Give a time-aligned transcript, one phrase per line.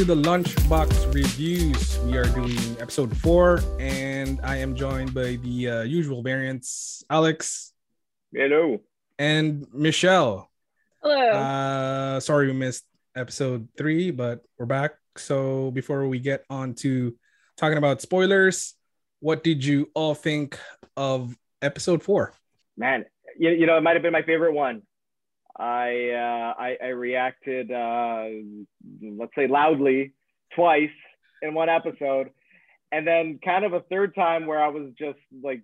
[0.00, 1.98] to the Lunchbox Reviews.
[2.06, 7.74] We are doing episode four, and I am joined by the uh, usual variants Alex.
[8.32, 8.80] Hello.
[9.18, 10.48] And Michelle.
[11.02, 11.28] Hello.
[11.28, 14.92] Uh, sorry we missed episode three, but we're back.
[15.18, 17.14] So before we get on to
[17.58, 18.72] talking about spoilers,
[19.18, 20.58] what did you all think
[20.96, 22.32] of episode four?
[22.78, 23.04] Man,
[23.38, 24.80] you, you know, it might have been my favorite one.
[25.60, 28.24] I uh, I, I reacted, uh,
[29.02, 30.14] let's say, loudly
[30.54, 30.88] twice
[31.42, 32.30] in one episode,
[32.90, 35.62] and then kind of a third time where I was just like,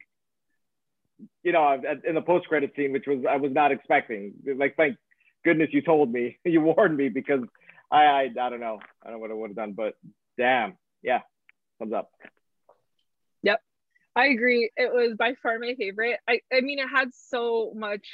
[1.43, 4.35] you know, in the post credit scene, which was I was not expecting.
[4.59, 4.99] Like, thank
[5.47, 7.41] goodness you told me, you warned me because
[7.91, 9.95] I I, I don't know, I don't know what I would have done, but
[10.37, 11.21] damn, yeah,
[11.79, 12.11] thumbs up.
[13.43, 13.63] Yep,
[14.15, 14.71] I agree.
[14.77, 16.21] It was by far my favorite.
[16.29, 18.07] I I mean, it had so much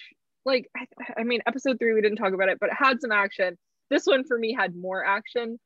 [0.44, 0.86] like I,
[1.18, 3.56] I, mean episode three we didn't talk about it but it had some action.
[3.90, 5.58] This one for me had more action.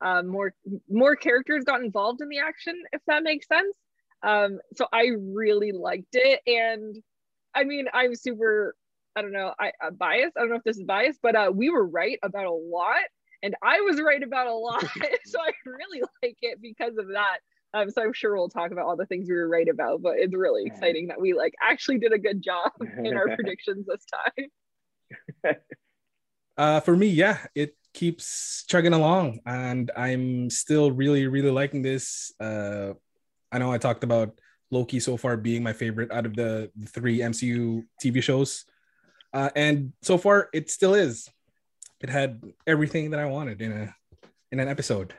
[0.00, 0.52] Um, more
[0.90, 3.74] more characters got involved in the action if that makes sense.
[4.22, 6.40] Um, so i really liked it.
[6.46, 6.96] And
[7.54, 8.74] i mean i'm super
[9.16, 10.36] i don't know i uh, biased.
[10.36, 13.02] I don't know if this is biased but uh, we were right about a lot.
[13.42, 14.84] And i was right about a lot.
[15.24, 17.38] So i really like it because of that
[17.74, 20.18] um, so I'm sure we'll talk about all the things we were right about, but
[20.18, 22.72] it's really exciting that we like actually did a good job
[23.04, 24.04] in our predictions this
[25.44, 25.56] time.
[26.56, 32.32] uh, for me, yeah, it keeps chugging along, and I'm still really, really liking this.
[32.38, 32.92] Uh,
[33.50, 34.38] I know I talked about
[34.70, 38.66] Loki so far being my favorite out of the, the three MCU TV shows,
[39.32, 41.28] uh, and so far it still is.
[42.00, 43.94] It had everything that I wanted in a
[44.50, 45.14] in an episode.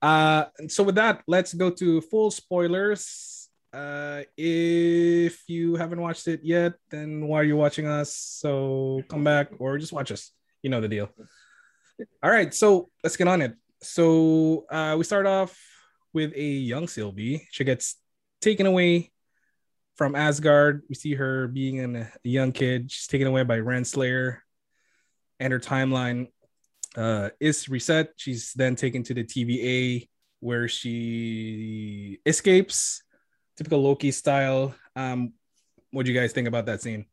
[0.00, 3.48] Uh, so with that, let's go to full spoilers.
[3.72, 8.14] Uh, if you haven't watched it yet, then why are you watching us?
[8.14, 10.30] So come back or just watch us.
[10.62, 11.10] You know the deal.
[12.22, 13.54] All right, so let's get on it.
[13.82, 15.58] So uh, we start off
[16.12, 17.46] with a young Sylvie.
[17.50, 17.96] She gets
[18.40, 19.10] taken away
[19.96, 20.82] from Asgard.
[20.88, 22.90] We see her being a young kid.
[22.90, 24.38] She's taken away by Renslayer,
[25.40, 26.28] and her timeline
[26.96, 28.12] uh, is reset.
[28.16, 30.08] She's then taken to the TVA
[30.40, 33.02] where she escapes,
[33.56, 34.74] typical Loki style.
[34.94, 35.32] Um,
[35.90, 37.06] what do you guys think about that scene?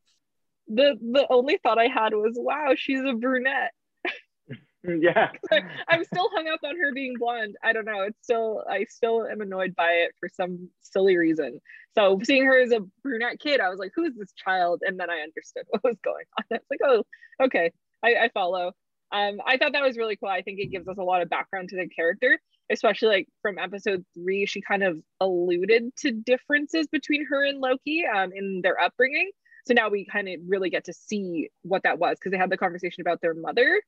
[0.67, 3.71] The the only thought I had was, wow, she's a brunette.
[4.83, 5.29] yeah.
[5.87, 7.55] I'm still hung up on her being blonde.
[7.63, 8.01] I don't know.
[8.03, 11.59] It's still I still am annoyed by it for some silly reason.
[11.95, 14.81] So seeing her as a brunette kid, I was like, who is this child?
[14.85, 16.43] And then I understood what was going on.
[16.51, 17.71] I was like, oh, okay,
[18.03, 18.73] I, I follow.
[19.11, 20.29] Um, I thought that was really cool.
[20.29, 22.39] I think it gives us a lot of background to the character,
[22.71, 24.45] especially like from episode three.
[24.45, 29.31] She kind of alluded to differences between her and Loki um, in their upbringing.
[29.67, 32.49] So now we kind of really get to see what that was because they had
[32.49, 33.81] the conversation about their mother.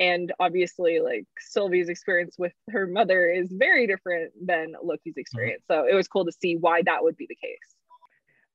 [0.00, 5.20] And obviously, like Sylvie's experience with her mother is very different than Loki's mm-hmm.
[5.20, 5.62] experience.
[5.68, 7.58] So it was cool to see why that would be the case.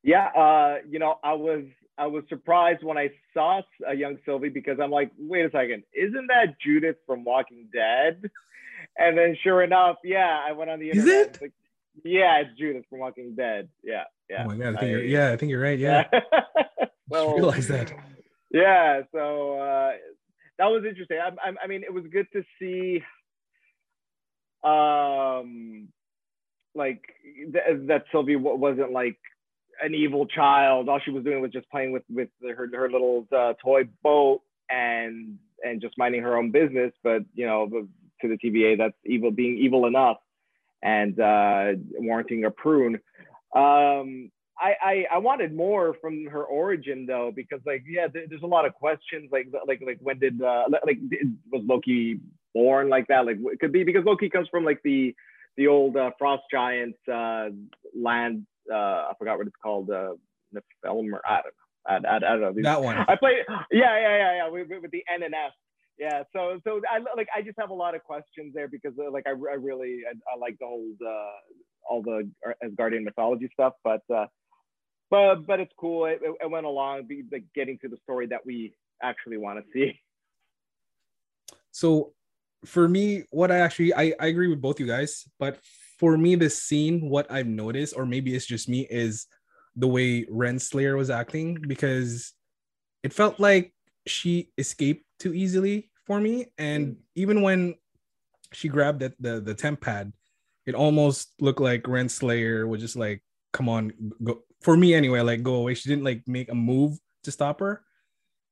[0.03, 1.63] Yeah, uh, you know, I was
[1.99, 5.83] I was surprised when I saw a young Sylvie because I'm like, wait a second,
[5.93, 8.31] isn't that Judith from Walking Dead?
[8.97, 11.07] And then sure enough, yeah, I went on the internet.
[11.07, 11.41] Is it?
[11.41, 11.51] Like,
[12.05, 13.67] yeah, it's Judith from Walking Dead.
[13.83, 14.43] Yeah, yeah.
[14.45, 15.77] Oh my god, I think I, yeah, I think you're right.
[15.77, 16.05] Yeah.
[17.09, 17.91] well, realize that.
[18.51, 19.91] Yeah, so uh,
[20.57, 21.17] that was interesting.
[21.19, 23.03] I, I, I mean, it was good to see,
[24.63, 25.89] um,
[26.73, 29.19] like th- that Sylvie wasn't like
[29.81, 30.89] an evil child.
[30.89, 34.41] All she was doing was just playing with with her her little uh, toy boat
[34.69, 36.91] and and just minding her own business.
[37.03, 37.67] But you know,
[38.21, 40.17] to the TVA, that's evil being evil enough
[40.81, 42.95] and uh, warranting a prune.
[43.55, 44.31] Um,
[44.61, 48.47] I, I, I wanted more from her origin though because like yeah there, there's a
[48.47, 52.19] lot of questions like like like when did uh, like did, was Loki
[52.53, 55.15] born like that like it could be because Loki comes from like the
[55.55, 57.49] the old uh, frost giants uh,
[57.95, 60.13] land uh, I forgot what it's called, uh,
[60.83, 61.51] film or I don't know.
[61.87, 62.53] I, I, I don't know.
[62.63, 62.97] That one.
[62.97, 63.37] I play.
[63.71, 64.49] Yeah, yeah, yeah, yeah.
[64.49, 65.51] With, with the N and S.
[65.97, 66.23] Yeah.
[66.35, 67.27] So, so I like.
[67.35, 70.13] I just have a lot of questions there because, uh, like, I, I really, I,
[70.33, 72.29] I like the whole, uh, all the
[72.63, 73.73] Asgardian mythology stuff.
[73.83, 74.25] But, uh,
[75.09, 76.05] but, but it's cool.
[76.05, 79.65] It, it went along, be, like, getting to the story that we actually want to
[79.71, 79.99] see.
[81.71, 82.13] So,
[82.65, 85.59] for me, what I actually, I, I agree with both you guys, but
[85.99, 89.27] for me, this scene, what I've noticed, or maybe it's just me, is
[89.75, 92.33] the way Renslayer was acting because
[93.03, 93.73] it felt like
[94.07, 96.47] she escaped too easily for me.
[96.57, 97.75] And even when
[98.53, 100.13] she grabbed the, the, the TemPad,
[100.65, 103.91] it almost looked like Renslayer was just like, come on,
[104.23, 105.73] go for me anyway, like go away.
[105.73, 107.83] She didn't like make a move to stop her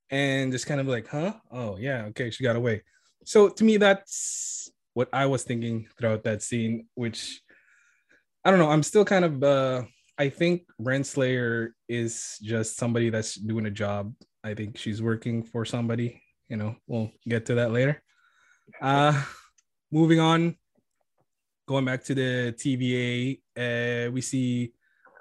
[0.10, 1.34] and just kind of like, huh?
[1.52, 2.84] Oh yeah, okay, she got away.
[3.26, 7.40] So to me, that's what I was thinking throughout that scene, which
[8.44, 8.72] I don't know.
[8.72, 9.84] I'm still kind of uh
[10.18, 14.16] I think Renslayer is just somebody that's doing a job.
[14.44, 16.24] I think she's working for somebody.
[16.50, 18.02] You know, we'll get to that later.
[18.82, 19.14] Uh
[19.92, 20.58] moving on,
[21.68, 24.74] going back to the TVA, uh, we see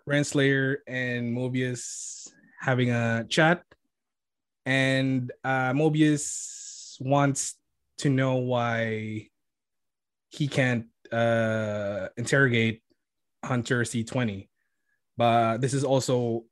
[0.08, 2.30] Renslayer and Mobius
[2.62, 3.62] having a chat,
[4.64, 7.56] and uh, Mobius wants
[7.98, 9.28] to know why
[10.36, 12.82] he can't uh, interrogate
[13.44, 14.48] Hunter C20.
[15.16, 16.44] But this is also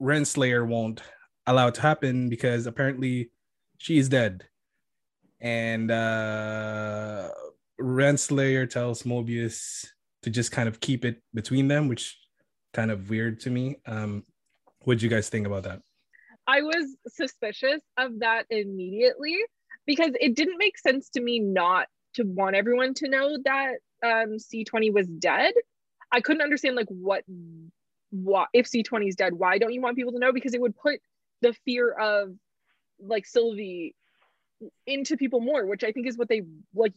[0.00, 1.02] Renslayer won't
[1.46, 3.30] allow it to happen because apparently
[3.78, 4.44] she is dead.
[5.40, 7.28] And uh,
[7.80, 9.86] Renslayer tells Mobius
[10.22, 12.18] to just kind of keep it between them, which
[12.72, 13.76] kind of weird to me.
[13.86, 14.24] Um,
[14.84, 15.80] what do you guys think about that?
[16.46, 19.36] I was suspicious of that immediately
[19.86, 23.74] because it didn't make sense to me not to want everyone to know that
[24.04, 25.54] um, C20 was dead.
[26.10, 27.24] I couldn't understand like what
[28.10, 30.32] what if C20 is dead, why don't you want people to know?
[30.32, 31.00] Because it would put
[31.42, 32.34] the fear of
[33.00, 33.94] like Sylvie
[34.86, 36.42] into people more, which I think is what they
[36.74, 36.94] like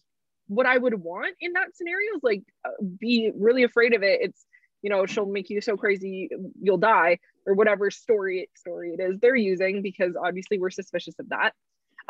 [0.48, 4.20] what I would want in that scenario is like uh, be really afraid of it.
[4.22, 4.46] It's
[4.82, 6.30] you know she'll make you so crazy
[6.62, 11.30] you'll die or whatever story story it is they're using because obviously we're suspicious of
[11.30, 11.54] that.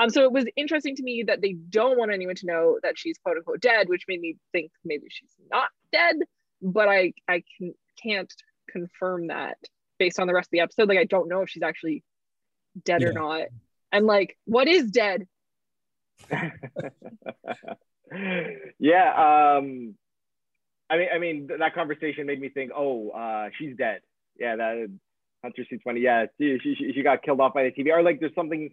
[0.01, 2.97] Um, so it was interesting to me that they don't want anyone to know that
[2.97, 6.15] she's quote unquote dead, which made me think maybe she's not dead.
[6.61, 8.33] But I I can can't
[8.67, 9.57] confirm that
[9.99, 10.89] based on the rest of the episode.
[10.89, 12.03] Like I don't know if she's actually
[12.83, 13.09] dead yeah.
[13.09, 13.41] or not.
[13.91, 15.27] And like, what is dead?
[18.79, 19.57] yeah.
[19.57, 19.95] Um
[20.89, 24.01] I mean I mean that conversation made me think, oh, uh she's dead.
[24.39, 24.87] Yeah, that
[25.43, 26.01] Hunter C20.
[26.01, 27.91] Yeah, she, she, she got killed off by the TV.
[27.91, 28.71] Or like there's something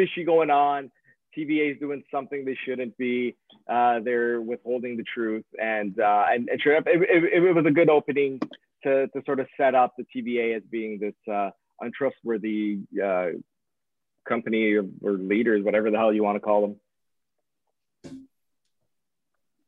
[0.00, 0.90] fishy going on.
[1.36, 3.36] TVA is doing something they shouldn't be.
[3.68, 7.70] Uh, they're withholding the truth, and uh, and, and sure, it, it, it, was a
[7.70, 8.40] good opening
[8.82, 11.50] to, to sort of set up the TVA as being this uh,
[11.80, 13.26] untrustworthy uh,
[14.28, 16.76] company or, or leaders, whatever the hell you want to call
[18.02, 18.16] them.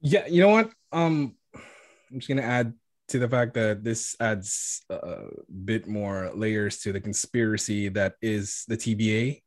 [0.01, 0.73] Yeah, you know what?
[0.91, 2.75] Um, I'm just gonna add
[3.09, 5.27] to the fact that this adds a
[5.65, 9.43] bit more layers to the conspiracy that is the TVA.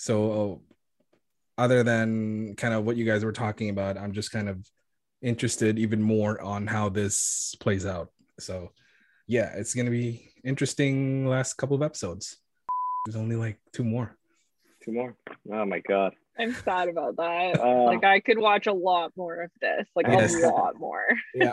[0.00, 0.62] So
[1.58, 4.66] other than kind of what you guys were talking about, I'm just kind of
[5.20, 8.08] interested even more on how this plays out.
[8.38, 8.70] So,
[9.26, 12.38] yeah, it's gonna be interesting last couple of episodes.
[13.04, 14.16] There's only like two more.
[14.82, 15.16] Two more.
[15.52, 16.14] Oh my god.
[16.38, 17.60] I'm sad about that.
[17.60, 19.86] Uh, like I could watch a lot more of this.
[19.94, 20.34] Like yes.
[20.34, 21.04] a lot more.
[21.34, 21.52] yeah.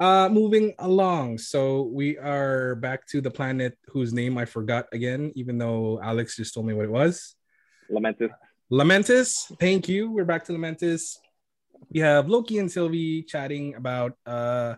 [0.00, 1.38] Uh, moving along.
[1.38, 6.36] So we are back to the planet whose name I forgot again, even though Alex
[6.36, 7.36] just told me what it was.
[7.90, 8.30] Lamentis.
[8.72, 9.56] Lamentis.
[9.60, 10.10] Thank you.
[10.10, 11.16] We're back to Lamentis.
[11.90, 14.74] We have Loki and Sylvie chatting about uh,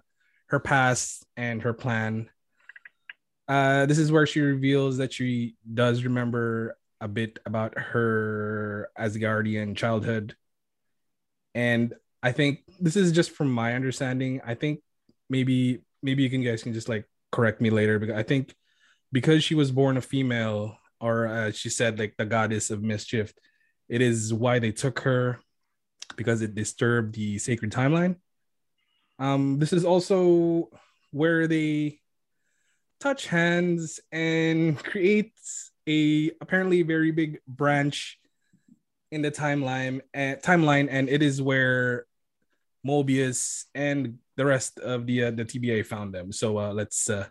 [0.49, 2.29] her past and her plan.
[3.49, 9.77] Uh, this is where she reveals that she does remember a bit about her Asgardian
[9.77, 10.35] childhood.
[11.55, 14.41] And I think this is just from my understanding.
[14.45, 14.81] I think
[15.29, 18.55] maybe maybe you can guys can just like correct me later because I think
[19.13, 23.33] because she was born a female or uh, she said like the goddess of mischief
[23.89, 25.41] it is why they took her
[26.17, 28.17] because it disturbed the sacred timeline.
[29.19, 30.71] Um this is also
[31.11, 32.01] where they
[33.01, 38.19] touch hands and creates a apparently very big branch
[39.11, 42.07] in the timeline and timeline and it is where
[42.87, 46.33] Mobius and the rest of the uh, the TVA found them.
[46.33, 47.27] So uh, let's uh,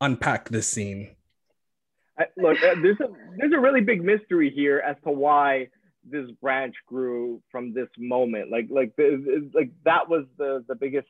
[0.00, 1.16] unpack this scene.
[2.36, 5.68] look, uh, there's a there's a really big mystery here as to why
[6.08, 8.50] this branch grew from this moment.
[8.50, 8.92] Like like
[9.54, 11.08] like that was the the biggest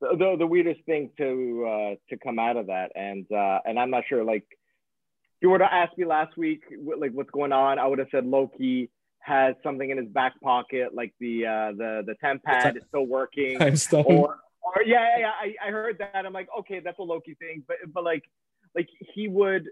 [0.00, 2.92] the, the weirdest thing to uh, to come out of that.
[2.94, 6.62] And uh, and I'm not sure like if you were to ask me last week
[6.98, 8.90] like what's going on, I would have said Loki
[9.24, 13.56] has something in his back pocket, like the uh, the the TemPad is still working,
[13.92, 16.26] or or yeah, yeah, I, I heard that.
[16.26, 18.24] I'm like, okay, that's a Loki thing, but but like
[18.74, 19.70] like he would,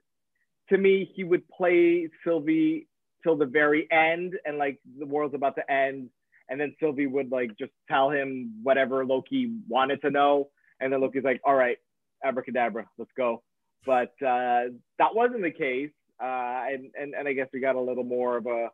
[0.71, 2.89] to me, he would play Sylvie
[3.23, 6.09] till the very end, and like the world's about to end,
[6.49, 10.49] and then Sylvie would like just tell him whatever Loki wanted to know,
[10.81, 11.77] and then Loki's like, all right,
[12.25, 13.43] abracadabra, let's go.
[13.85, 15.91] But uh, that wasn't the case,
[16.23, 18.71] uh, and and and I guess we got a little more of a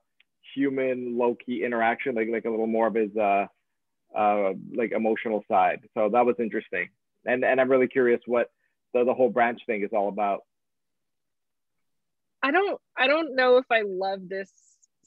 [0.55, 3.47] human Loki interaction, like like a little more of his uh,
[4.17, 5.81] uh, like emotional side.
[5.95, 6.89] So that was interesting,
[7.27, 8.51] and and I'm really curious what
[8.95, 10.41] the the whole branch thing is all about.
[12.43, 14.53] I don't I don't know if I love this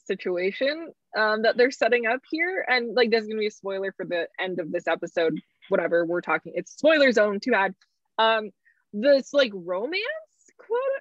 [0.06, 2.64] situation um, that they're setting up here.
[2.68, 6.20] And like, there's to be a spoiler for the end of this episode, whatever we're
[6.20, 6.52] talking.
[6.54, 7.74] It's spoiler zone, too bad.
[8.18, 8.50] Um,
[8.92, 10.06] this like romance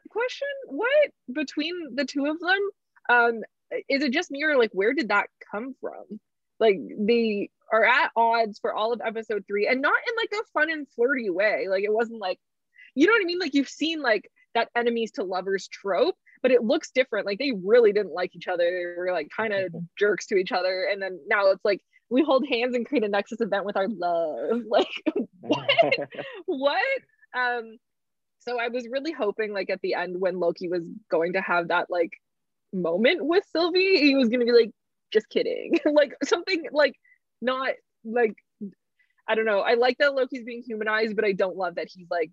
[0.10, 2.70] question, what between the two of them?
[3.10, 3.42] Um,
[3.90, 6.20] is it just me or like, where did that come from?
[6.60, 10.46] Like, they are at odds for all of episode three and not in like a
[10.54, 11.68] fun and flirty way.
[11.70, 12.40] Like, it wasn't like,
[12.96, 13.40] you know what I mean?
[13.40, 17.26] Like, you've seen like that enemies to lovers trope but it looks different.
[17.26, 18.64] Like they really didn't like each other.
[18.64, 20.88] They were like kind of jerks to each other.
[20.92, 23.88] And then now it's like we hold hands and create a Nexus event with our
[23.88, 24.62] love.
[24.70, 24.88] Like
[25.42, 25.70] what?
[26.46, 26.82] what?
[27.36, 27.78] Um,
[28.40, 31.70] so I was really hoping like at the end when Loki was going to have
[31.70, 32.12] that like
[32.74, 34.72] moment with Sylvie, he was gonna be like,
[35.12, 35.80] just kidding.
[35.94, 36.96] like something like
[37.42, 37.74] not
[38.04, 38.36] like
[39.28, 39.60] I don't know.
[39.60, 42.32] I like that Loki's being humanized, but I don't love that he's like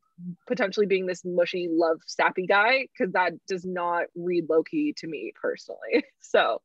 [0.48, 5.32] potentially being this mushy, love sappy guy because that does not read Loki to me
[5.40, 6.04] personally.
[6.20, 6.60] So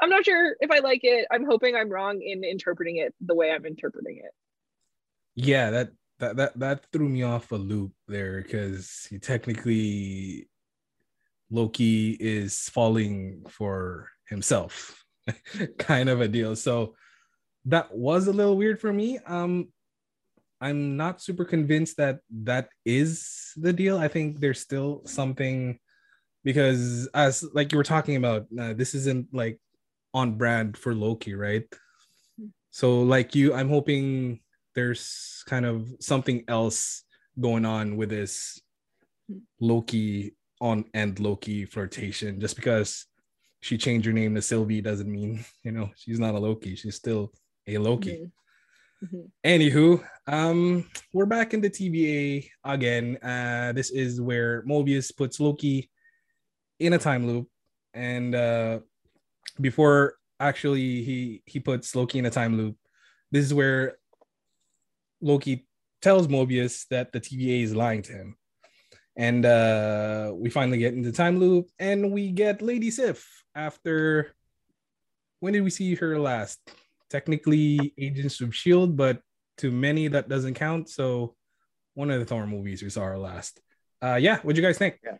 [0.00, 1.26] I'm not sure if I like it.
[1.32, 4.30] I'm hoping I'm wrong in interpreting it the way I'm interpreting it.
[5.34, 10.48] Yeah, that that that that threw me off a loop there because he technically
[11.50, 15.04] Loki is falling for himself,
[15.78, 16.56] kind of a deal.
[16.56, 16.94] So
[17.64, 19.18] that was a little weird for me.
[19.26, 19.68] Um,
[20.60, 23.98] I'm not super convinced that that is the deal.
[23.98, 25.78] I think there's still something
[26.44, 29.60] because as like you were talking about, uh, this isn't like
[30.14, 31.64] on brand for Loki, right?
[32.70, 34.40] So like you, I'm hoping
[34.74, 37.04] there's kind of something else
[37.40, 38.60] going on with this
[39.60, 42.40] Loki on end Loki flirtation.
[42.40, 43.06] Just because
[43.60, 46.76] she changed her name to Sylvie doesn't mean you know she's not a Loki.
[46.76, 47.32] She's still
[47.66, 48.12] a Loki.
[48.12, 48.24] Mm-hmm.
[49.04, 49.20] Mm-hmm.
[49.44, 53.16] Anywho, um, we're back in the TVA again.
[53.22, 55.88] Uh, this is where Mobius puts Loki
[56.80, 57.48] in a time loop,
[57.94, 58.80] and uh,
[59.60, 62.76] before actually he he puts Loki in a time loop,
[63.30, 63.98] this is where
[65.20, 65.66] Loki
[66.00, 68.36] tells Mobius that the TVA is lying to him.
[69.18, 74.32] And uh, we finally get into time loop, and we get Lady Sif after.
[75.40, 76.58] When did we see her last?
[77.10, 79.20] technically Agents of Shield, but
[79.58, 80.88] to many that doesn't count.
[80.88, 81.34] So
[81.94, 83.60] one of the Thor movies we saw her last.
[84.02, 85.00] Uh, yeah, what'd you guys think?
[85.04, 85.16] Yeah.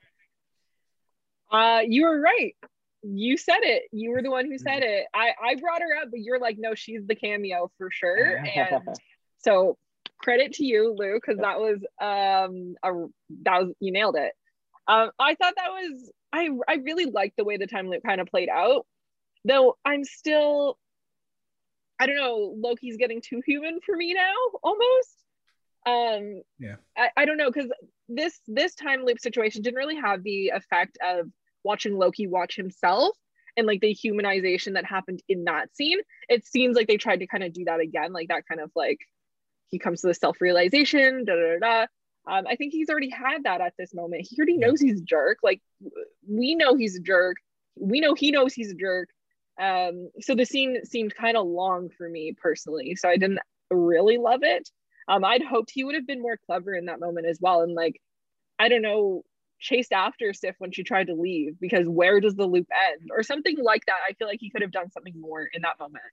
[1.51, 2.55] Uh, you were right.
[3.03, 3.85] You said it.
[3.93, 5.07] You were the one who said it.
[5.15, 8.45] I I brought her up, but you're like, no, she's the cameo for sure.
[8.55, 8.83] And
[9.39, 9.79] so
[10.19, 13.07] credit to you, Lou, because that was um a
[13.45, 14.33] that was you nailed it.
[14.87, 18.21] Um, I thought that was I I really liked the way the time loop kind
[18.21, 18.87] of played out.
[19.45, 20.79] Though I'm still
[22.01, 25.25] I don't know, Loki's getting too human for me now, almost.
[25.87, 27.71] Um, yeah, I, I don't know because
[28.09, 31.27] this this time loop situation didn't really have the effect of
[31.65, 33.17] watching Loki watch himself
[33.57, 35.99] and like the humanization that happened in that scene.
[36.29, 38.71] It seems like they tried to kind of do that again, like that kind of
[38.77, 38.99] like
[39.71, 41.25] he comes to the self realization.
[41.25, 41.87] Da da da.
[42.27, 44.27] Um, I think he's already had that at this moment.
[44.29, 45.39] He already knows he's a jerk.
[45.43, 45.63] Like
[46.29, 47.37] we know he's a jerk.
[47.77, 49.09] We know he knows he's a jerk.
[49.61, 54.19] Um, so the scene seemed kind of long for me personally, so I didn't really
[54.19, 54.69] love it.
[55.09, 57.75] Um, I'd hoped he would have been more clever in that moment as well, and
[57.75, 58.01] like,
[58.59, 59.23] I don't know,
[59.59, 63.23] chased after Sif when she tried to leave because where does the loop end or
[63.23, 63.99] something like that.
[64.09, 66.05] I feel like he could have done something more in that moment.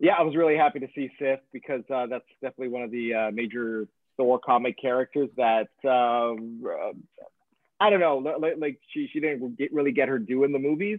[0.00, 3.14] Yeah, I was really happy to see Sif because uh, that's definitely one of the
[3.14, 3.86] uh, major
[4.16, 6.34] Thor comic characters that uh,
[7.80, 10.58] I don't know, like, like she she didn't get, really get her due in the
[10.58, 10.98] movies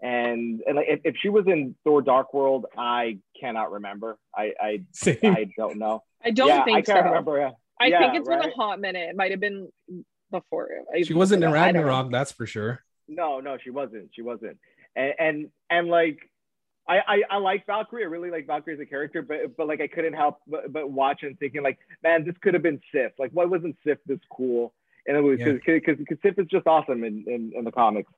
[0.00, 4.18] and and like if, if she was in Thor Dark World, I cannot remember.
[4.34, 4.80] I I,
[5.22, 6.02] I don't know.
[6.24, 7.08] I don't yeah, think I can't so.
[7.08, 7.38] remember.
[7.38, 7.50] Yeah.
[7.80, 8.40] I yeah, think it's right?
[8.40, 9.10] been a hot minute.
[9.10, 9.68] It might have been
[10.30, 10.68] before.
[11.02, 12.82] She wasn't in Ragnarok, that's for sure.
[13.08, 14.10] No, no, she wasn't.
[14.12, 14.58] She wasn't.
[14.94, 16.18] And and and like
[16.88, 18.04] I, I, I like Valkyrie.
[18.04, 20.90] I really like Valkyrie as a character, but but like I couldn't help but, but
[20.90, 23.12] watch and thinking like, man, this could have been Sif.
[23.18, 24.72] Like, why wasn't Sif this cool?
[25.06, 25.94] And it was because yeah.
[25.94, 28.12] because Sif is just awesome in, in, in the comics.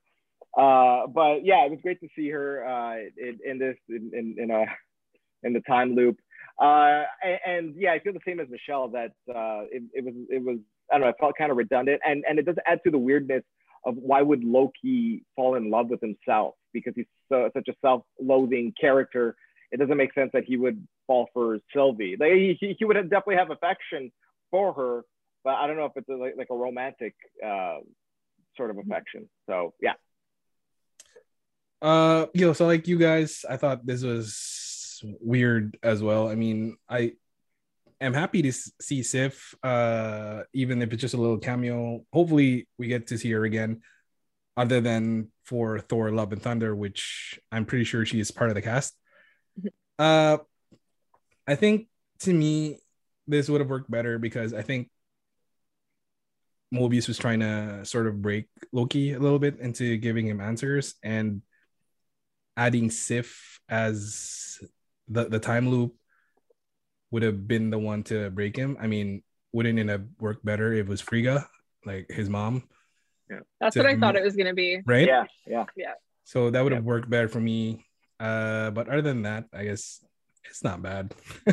[0.56, 4.34] Uh, but yeah, it was great to see her uh, in, in, this in, in,
[4.38, 4.64] in, a
[5.42, 6.18] in the time loop.
[6.60, 10.14] Uh, and, and, yeah, I feel the same as Michelle that uh, it, it, was
[10.28, 10.58] it was
[10.90, 12.98] I don't know, it felt kind of redundant, and and it does add to the
[12.98, 13.44] weirdness
[13.88, 18.74] of why would Loki fall in love with himself because he's so, such a self-loathing
[18.84, 19.26] character.
[19.72, 22.16] It doesn't make sense that he would fall for Sylvie.
[22.20, 24.02] Like, he, he would have definitely have affection
[24.50, 25.02] for her,
[25.44, 27.14] but I don't know if it's a, like, like a romantic
[27.44, 27.78] uh,
[28.56, 29.28] sort of affection.
[29.48, 29.94] So yeah.
[31.80, 36.28] Uh, yo, so like you guys, I thought this was weird as well.
[36.28, 37.12] I mean, I
[38.00, 42.04] am happy to see Sif, uh, even if it's just a little cameo.
[42.12, 43.82] Hopefully, we get to see her again.
[44.56, 48.56] other than for Thor: Love and Thunder, which I'm pretty sure she is part of
[48.56, 48.94] the cast.
[49.98, 50.38] Uh,
[51.46, 51.88] I think
[52.20, 52.78] to me
[53.26, 54.90] this would have worked better because I think
[56.74, 60.94] Mobius was trying to sort of break Loki a little bit into giving him answers
[61.02, 61.42] and
[62.56, 64.58] adding Sif as
[65.08, 65.94] the, the time loop
[67.10, 68.76] would have been the one to break him.
[68.80, 69.22] I mean,
[69.52, 71.48] wouldn't it have worked better if it was Frigga,
[71.84, 72.68] like his mom?
[73.30, 73.40] Yeah.
[73.60, 74.80] That's what I thought it was gonna be.
[74.86, 75.06] Right?
[75.06, 75.64] Yeah, yeah.
[75.76, 75.94] Yeah.
[76.24, 76.88] So that would have Yeah.
[76.88, 77.86] worked better for me.
[78.20, 80.04] Uh, but other than that, I guess
[80.44, 81.14] it's not bad.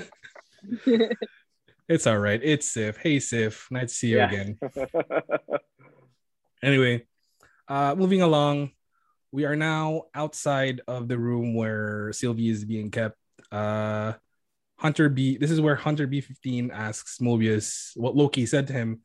[1.87, 2.41] it's all right.
[2.43, 2.97] It's Sif.
[2.97, 4.27] Hey Sif, nice to see you Yeah.
[4.27, 4.59] again.
[6.63, 7.05] Anyway,
[7.67, 8.71] uh, moving along,
[9.31, 13.17] we are now outside of the room where Sylvie is being kept.
[13.51, 14.13] Uh,
[14.77, 15.37] Hunter B.
[15.37, 19.01] This is where Hunter B15 asks Mobius what Loki said to him,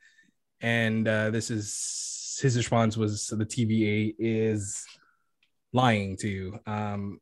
[0.60, 4.84] and uh, this is his response was the TVA is
[5.72, 6.58] lying to you.
[6.66, 7.20] Um,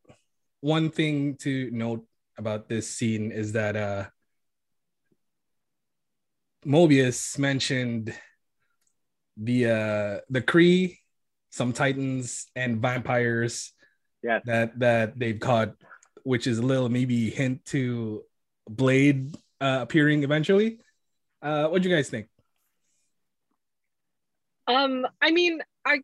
[0.61, 4.07] one thing to note about this scene is that uh,
[6.67, 8.15] Mobius mentioned
[9.37, 10.99] the uh the Kree,
[11.51, 13.73] some Titans and vampires
[14.21, 14.43] Yes.
[14.47, 15.75] that that they've caught,
[16.25, 18.25] which is a little maybe hint to
[18.69, 20.79] Blade uh, appearing eventually.
[21.43, 22.29] Uh, what do you guys think?
[24.67, 26.01] Um, I mean, I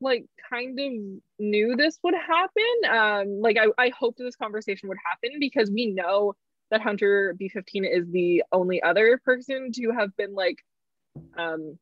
[0.00, 0.92] like kind of
[1.38, 2.64] knew this would happen.
[2.90, 6.34] Um, like I, I hoped this conversation would happen because we know
[6.70, 10.56] that Hunter B15 is the only other person to have been like,
[11.36, 11.78] um,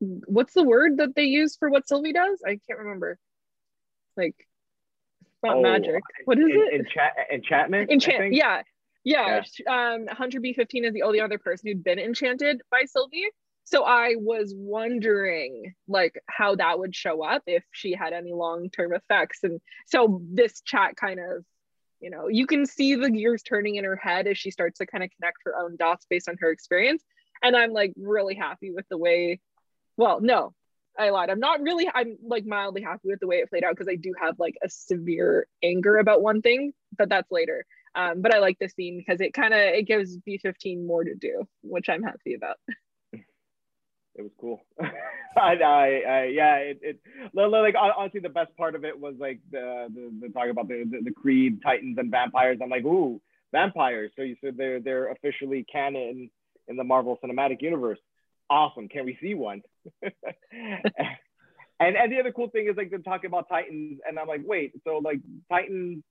[0.00, 2.42] what's the word that they use for what Sylvie does?
[2.44, 3.18] I can't remember.
[4.16, 4.34] Like,
[5.20, 6.02] it's not Oh, magic.
[6.24, 6.86] What is En- it?
[6.86, 7.88] encha- enchantment.
[7.90, 8.18] I Enchant.
[8.18, 8.34] think?
[9.06, 9.42] Yeah.
[9.64, 9.92] Yeah.
[9.92, 13.26] Um, Hunter B15 is the only other person who'd been enchanted by Sylvie.
[13.62, 18.92] So I was wondering like how that would show up if she had any long-term
[18.92, 19.38] effects.
[19.44, 21.44] And so this chat kind of,
[22.00, 24.86] you know, you can see the gears turning in her head as she starts to
[24.86, 27.04] kind of connect her own dots based on her experience.
[27.44, 29.40] And I'm like really happy with the way,
[29.96, 30.52] well, no,
[30.98, 31.30] I lied.
[31.30, 33.96] I'm not really, I'm like mildly happy with the way it played out because I
[33.96, 37.64] do have like a severe anger about one thing, but that's later.
[37.96, 41.14] Um, but I like this scene because it kind of it gives B15 more to
[41.14, 42.56] do, which I'm happy about.
[43.12, 44.60] it was cool.
[44.80, 47.00] I, I, I, yeah, it, it,
[47.32, 50.48] li- li- like honestly, the best part of it was like the the, the talk
[50.50, 52.58] about the, the the Kree Titans and vampires.
[52.62, 54.12] I'm like, ooh, vampires.
[54.14, 56.30] So you said they're they're officially canon
[56.68, 57.98] in the Marvel Cinematic Universe.
[58.50, 58.88] Awesome.
[58.88, 59.62] Can we see one?
[60.02, 60.12] and
[61.80, 64.72] and the other cool thing is like they're talking about Titans, and I'm like, wait,
[64.84, 66.02] so like Titans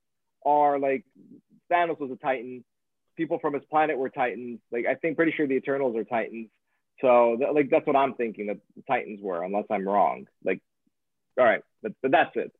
[0.44, 1.04] are like
[1.72, 2.64] Thanos was a Titan.
[3.18, 4.60] People from his planet were Titans.
[4.72, 6.50] Like I think pretty sure the Eternals are Titans.
[7.02, 10.28] So that, like that's what I'm thinking that the Titans were, unless I'm wrong.
[10.44, 10.62] Like,
[11.38, 12.52] all right, but but that's it.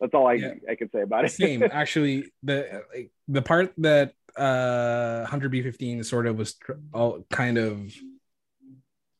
[0.00, 0.54] That's all I Yeah.
[0.68, 1.30] I can say about it.
[1.30, 2.32] Same, actually.
[2.42, 7.94] The like, the part that uh Hunter B15 sort of was tr- all kind of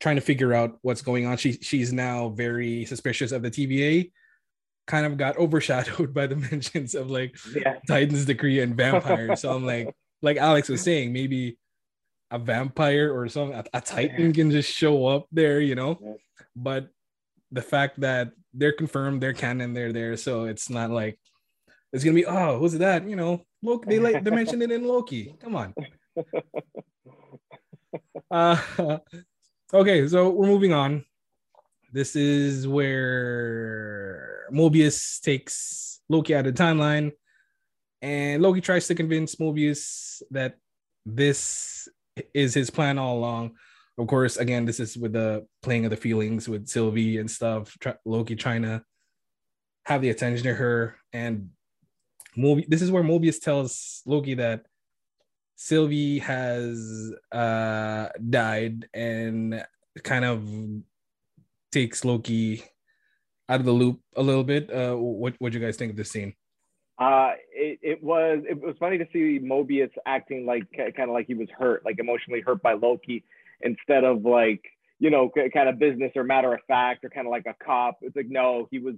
[0.00, 1.36] trying to figure out what's going on.
[1.36, 4.10] She she's now very suspicious of the TVA.
[4.86, 7.78] Kind of got overshadowed by the mentions of like yeah.
[7.86, 9.40] Titans, the Kree, and vampires.
[9.40, 11.58] So I'm like, like Alex was saying, maybe
[12.30, 15.98] a vampire or something, a, a Titan can just show up there, you know.
[16.02, 16.12] Yeah.
[16.56, 16.88] But
[17.52, 21.18] the fact that they're confirmed, they're canon, they're there, so it's not like
[21.92, 23.08] it's gonna be, oh, who's that?
[23.08, 23.88] You know, Loki.
[23.88, 25.34] They like they mentioned it in Loki.
[25.40, 25.74] Come on.
[28.30, 28.58] Uh,
[29.72, 31.04] okay, so we're moving on.
[31.92, 37.12] This is where Mobius takes Loki out of the timeline,
[38.02, 40.56] and Loki tries to convince Mobius that
[41.06, 41.88] this
[42.32, 43.56] is his plan all along.
[43.96, 47.76] Of course, again, this is with the playing of the feelings with Sylvie and stuff.
[48.04, 48.82] Loki trying to
[49.84, 51.50] have the attention to her, and
[52.36, 54.66] this is where Mobius tells Loki that
[55.56, 59.64] Sylvie has uh died and
[60.02, 60.48] kind of
[61.70, 62.64] takes Loki
[63.48, 64.72] out of the loop a little bit.
[64.72, 66.34] Uh what what you guys think of this scene?
[66.98, 71.26] Uh, it, it was it was funny to see Mobius acting like kind of like
[71.26, 73.24] he was hurt, like emotionally hurt by Loki,
[73.60, 74.62] instead of like
[75.00, 77.98] you know kind of business or matter of fact or kind of like a cop.
[78.02, 78.94] It's like no, he was.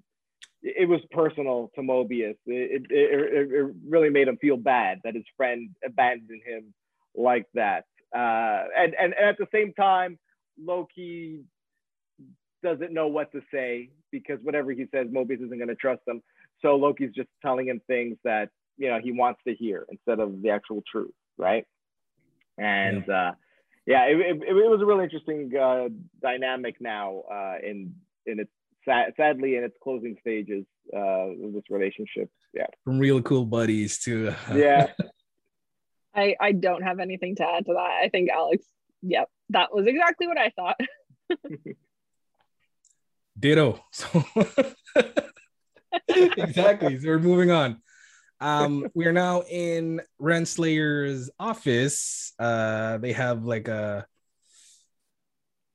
[0.63, 2.37] It was personal to Mobius.
[2.47, 6.75] It, it, it, it really made him feel bad that his friend abandoned him
[7.15, 7.85] like that.
[8.15, 10.19] Uh, and, and and at the same time,
[10.59, 11.45] Loki
[12.67, 16.21] doesn't know what to say because whatever he says, Mobius isn't going to trust him.
[16.61, 20.43] So Loki's just telling him things that you know he wants to hear instead of
[20.43, 21.65] the actual truth, right?
[22.59, 23.33] And uh,
[23.87, 25.89] yeah, it, it, it was a really interesting uh,
[26.21, 27.95] dynamic now uh, in
[28.27, 28.51] in its
[28.85, 32.29] sad, sadly in its closing stages uh, of this relationship.
[32.53, 32.67] Yeah.
[32.85, 34.89] From real cool buddies to yeah.
[36.15, 38.01] I I don't have anything to add to that.
[38.03, 38.65] I think Alex,
[39.03, 40.81] yep, that was exactly what I thought.
[43.39, 43.81] Ditto.
[43.93, 44.25] So
[46.09, 46.99] exactly.
[46.99, 47.81] So we're moving on.
[48.41, 52.33] Um, we are now in Renslayer's office.
[52.39, 54.07] Uh, they have like a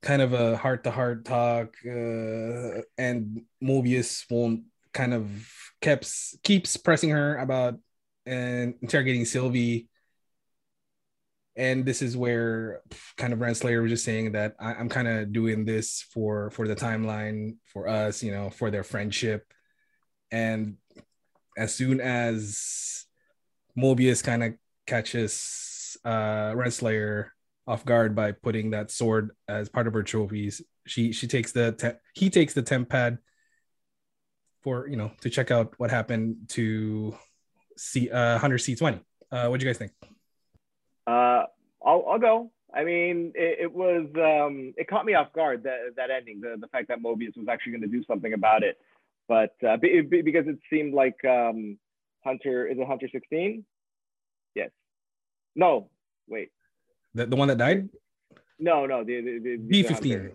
[0.01, 5.29] kind of a heart to heart talk, uh, and Mobius won't kind of
[5.81, 7.79] keeps keeps pressing her about
[8.25, 9.87] and interrogating Sylvie.
[11.55, 12.81] And this is where
[13.17, 16.67] kind of Renslayer was just saying that I, I'm kind of doing this for for
[16.67, 19.45] the timeline for us, you know, for their friendship.
[20.31, 20.77] And
[21.57, 23.05] as soon as
[23.77, 24.53] Mobius kind of
[24.87, 27.29] catches uh Renslayer
[27.67, 30.61] off guard by putting that sword as part of her trophies.
[30.87, 33.19] She she takes the te- he takes the TemPad
[34.63, 37.15] for you know to check out what happened to
[37.77, 38.99] see uh Hunter C twenty.
[39.31, 39.91] Uh, what do you guys think?
[41.11, 41.45] Uh,
[41.85, 42.51] I'll I'll go.
[42.73, 46.55] I mean, it, it, was um, it caught me off guard that that ending, the
[46.59, 48.79] the fact that Mobius was actually going to do something about it,
[49.27, 51.77] but uh, because it seemed like um,
[52.23, 53.65] Hunter is it Hunter sixteen?
[54.55, 54.69] Yes.
[55.53, 55.89] No,
[56.29, 56.51] wait.
[57.13, 57.89] The, the one that died?
[58.57, 60.31] No, no, the, the, the B fifteen.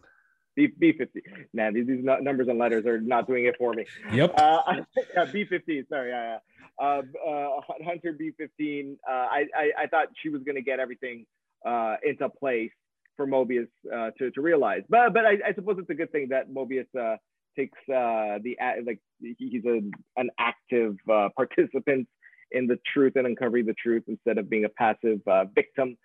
[0.54, 1.22] B B fifty.
[1.54, 3.86] Man, these, these numbers and letters are not doing it for me.
[4.12, 4.34] Yep.
[4.36, 4.60] Uh,
[5.14, 5.86] yeah, B fifteen.
[5.88, 6.38] Sorry, yeah, yeah.
[6.80, 7.48] Uh, uh,
[7.84, 8.98] Hunter B fifteen.
[9.08, 11.24] Uh, I, I I thought she was gonna get everything
[11.64, 12.72] uh, into place
[13.16, 16.28] for Mobius uh, to to realize, but but I, I suppose it's a good thing
[16.30, 17.16] that Mobius uh,
[17.56, 19.80] takes uh, the like he's a,
[20.16, 22.06] an active uh, participant
[22.52, 25.96] in the truth and uncovering the truth instead of being a passive uh, victim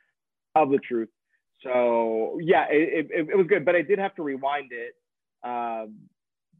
[0.56, 1.10] of the truth.
[1.64, 4.94] So yeah, it, it, it was good, but I did have to rewind it
[5.44, 5.96] um,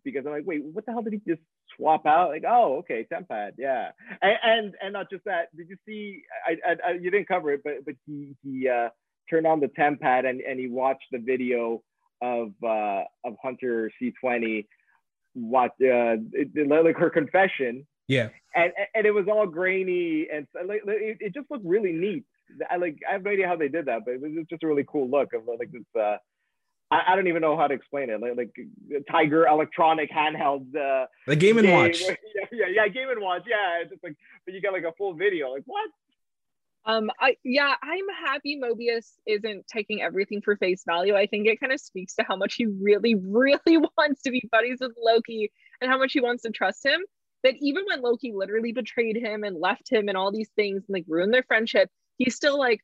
[0.04, 1.42] because I'm like, wait, what the hell did he just
[1.76, 2.30] swap out?
[2.30, 3.90] Like, oh, okay, Tempad, yeah,
[4.22, 5.56] and, and and not just that.
[5.56, 6.22] Did you see?
[6.46, 8.90] I, I, I you didn't cover it, but but he he uh,
[9.30, 11.82] turned on the Tempad and and he watched the video
[12.22, 14.66] of uh, of Hunter C20
[15.34, 20.82] what uh it, like her confession yeah and and it was all grainy and like
[20.86, 22.26] it, it just looked really neat
[22.70, 24.68] I like I have no idea how they did that, but it was just a
[24.68, 25.84] really cool look of like this.
[26.00, 26.18] Uh,
[26.92, 28.20] I, I don't even know how to explain it.
[28.22, 30.76] Like, like Tiger electronic handheld.
[30.76, 31.76] Uh, the Game and game.
[31.76, 32.04] Watch.
[32.54, 33.44] Yeah, yeah, yeah, Game and Watch.
[33.48, 35.50] Yeah, it's just like, but you got like a full video.
[35.52, 35.90] Like what?
[36.84, 41.16] Um, I yeah, I'm happy Mobius isn't taking everything for face value.
[41.16, 43.58] I think it kind of speaks to how much he really, really
[43.98, 47.02] wants to be buddies with Loki and how much he wants to trust him.
[47.44, 50.94] That even when Loki literally betrayed him and left him and all these things and
[50.94, 52.82] like ruined their friendship, he's still like,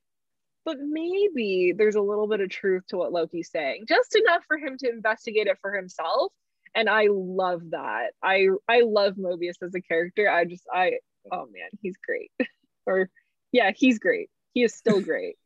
[0.67, 4.57] but maybe there's a little bit of truth to what Loki's saying, just enough for
[4.57, 6.33] him to investigate it for himself.
[6.75, 8.11] And I love that.
[8.21, 10.29] I I love Mobius as a character.
[10.29, 10.99] I just I
[11.31, 12.31] oh man, he's great.
[12.85, 13.09] or
[13.53, 14.29] yeah, he's great.
[14.53, 15.37] He is still great.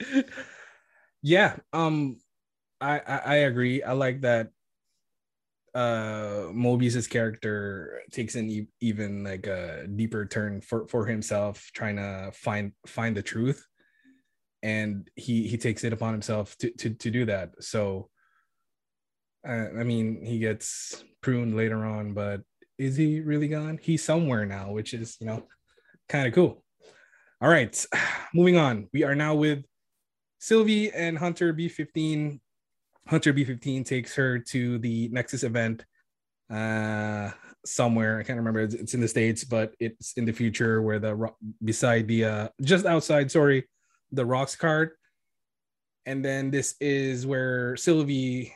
[1.22, 2.18] yeah, um
[2.78, 3.82] I, I I agree.
[3.82, 4.50] I like that
[5.74, 11.96] uh Mobius's character takes an e- even like a deeper turn for for himself trying
[11.96, 13.66] to find find the truth
[14.62, 17.62] and he he takes it upon himself to to, to do that.
[17.62, 18.08] So
[19.46, 22.42] uh, i mean he gets pruned later on but
[22.78, 23.78] is he really gone?
[23.82, 25.46] He's somewhere now which is you know
[26.08, 26.62] kind of cool.
[27.40, 27.86] All right
[28.34, 28.88] moving on.
[28.92, 29.64] We are now with
[30.38, 32.40] sylvie and hunter b15
[33.10, 35.84] Hunter B15 takes her to the Nexus event
[36.48, 37.30] uh,
[37.66, 38.20] somewhere.
[38.20, 38.60] I can't remember.
[38.60, 41.30] It's, it's, in the States, but it's in the future where the
[41.64, 43.68] beside the uh, just outside, sorry,
[44.12, 44.90] the Roxxcart
[46.06, 48.54] And then this is where Sylvie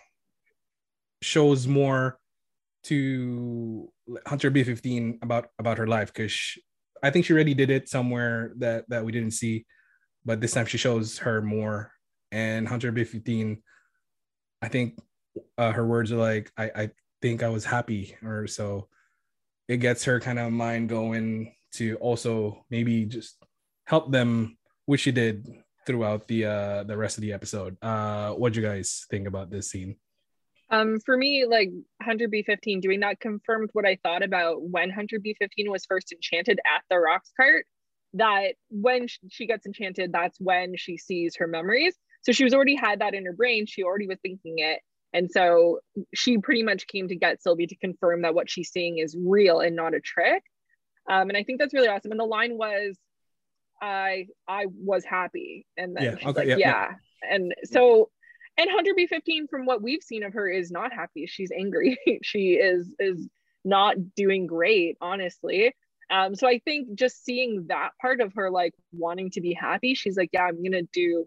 [1.23, 2.19] shows more
[2.85, 3.91] to
[4.27, 6.59] Hunter B15 about about her life because
[7.03, 9.67] I think she already did it somewhere that that we didn't see,
[10.25, 11.93] but this time she shows her more.
[12.33, 13.63] And Hunter B15
[14.63, 14.99] I think
[15.59, 16.91] uh, her words are like, I, I
[17.21, 18.89] think I was happy, or so
[19.69, 23.37] it gets her kind of mind going to also maybe just
[23.87, 25.47] help them, which she did
[25.87, 27.77] throughout the uh the rest of the episode.
[27.83, 29.97] Uh what do you guys think about this scene?
[30.71, 31.71] Um, for me, like
[32.03, 36.59] Hunter B15 doing that confirmed what I thought about when Hunter B15 was first enchanted
[36.65, 37.63] at the Roxxcart.
[38.15, 41.95] That when she gets enchanted, that's when she sees her memories.
[42.23, 43.67] So she was already had that in her brain.
[43.67, 44.81] She already was thinking it.
[45.13, 45.81] And so
[46.15, 49.61] she pretty much came to get Sylvie to confirm that what she's seeing is real
[49.61, 50.43] and not a trick.
[51.09, 52.11] Um, and I think that's really awesome.
[52.11, 52.99] And the line was,
[53.85, 55.67] I I was happy.
[55.77, 56.89] And then yeah, okay, like, yeah, yeah.
[56.91, 56.91] yeah.
[57.31, 58.11] And so
[58.57, 61.27] and Hunter B15 from what we've seen of her is not happy.
[61.27, 61.99] She's angry.
[62.23, 63.29] she is is
[63.65, 65.75] not doing great, honestly.
[66.11, 69.95] Um, so I think just seeing that part of her like wanting to be happy,
[69.95, 71.27] she's like, yeah, I'm gonna do,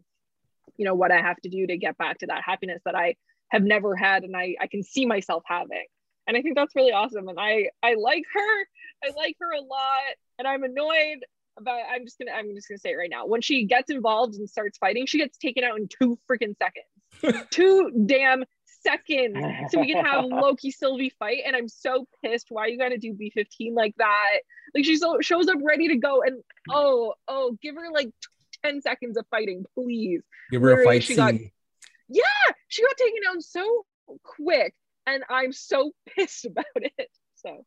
[0.77, 3.15] you know, what I have to do to get back to that happiness that I
[3.49, 5.85] have never had and I, I can see myself having.
[6.27, 7.27] And I think that's really awesome.
[7.27, 8.59] And I I like her.
[9.03, 10.15] I like her a lot.
[10.39, 11.23] And I'm annoyed
[11.57, 13.25] about I'm just gonna I'm just gonna say it right now.
[13.25, 17.47] When she gets involved and starts fighting, she gets taken out in two freaking seconds.
[17.51, 18.43] two damn
[18.83, 19.37] seconds
[19.71, 21.39] so we can have Loki Sylvie fight.
[21.45, 22.47] And I'm so pissed.
[22.49, 24.39] Why you gotta do B15 like that?
[24.75, 28.09] Like she so shows up ready to go and oh, oh, give her like
[28.63, 30.21] 10 seconds of fighting, please.
[30.51, 31.37] Give her a fight she scene.
[31.37, 31.51] got
[32.09, 32.23] yeah,
[32.67, 33.85] she got taken down so
[34.23, 34.73] quick,
[35.05, 37.09] and I'm so pissed about it.
[37.35, 37.65] So,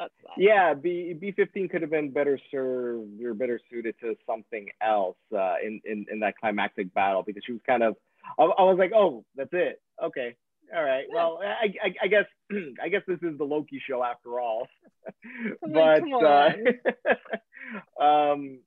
[0.00, 0.32] that's that.
[0.42, 5.16] Yeah, B B fifteen could have been better served or better suited to something else
[5.36, 7.96] uh, in, in in that climactic battle because she was kind of.
[8.38, 9.80] I, I was like, oh, that's it.
[10.02, 10.36] Okay,
[10.74, 11.04] all right.
[11.08, 11.14] Yeah.
[11.14, 12.24] Well, I, I, I guess
[12.82, 14.66] I guess this is the Loki show after all.
[15.64, 17.18] I'm but like,
[18.00, 18.60] uh, um,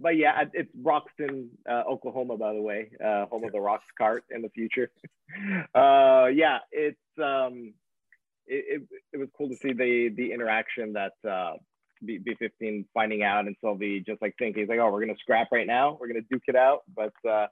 [0.00, 4.24] but yeah, it's Roxton, uh, Oklahoma, by the way, uh, home of the Rocks cart
[4.30, 4.90] in the future.
[5.74, 7.74] uh, yeah, it's um,
[8.52, 11.54] it, it, was cool to see the the interaction that uh,
[12.04, 15.48] B B15 finding out and Sylvie just like thinking, he's like, oh, we're gonna scrap
[15.52, 17.12] right now, we're gonna duke it out, but.
[17.28, 17.46] Uh,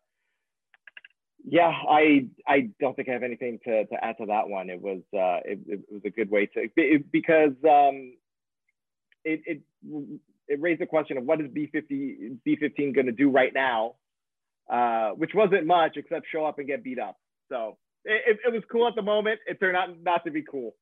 [1.43, 4.69] yeah, I I don't think I have anything to, to add to that one.
[4.69, 8.13] It was uh, it, it was a good way to it, because um,
[9.25, 9.63] it, it
[10.49, 13.95] it raised the question of what is B50 B15 going to do right now,
[14.71, 17.17] uh, which wasn't much except show up and get beat up.
[17.49, 19.41] So it, it, was cool at the moment.
[19.47, 20.75] It turned out not to be cool.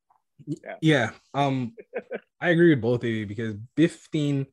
[0.45, 0.75] Yeah.
[0.81, 1.11] yeah.
[1.33, 1.73] Um,
[2.41, 4.45] I agree with both of you because B15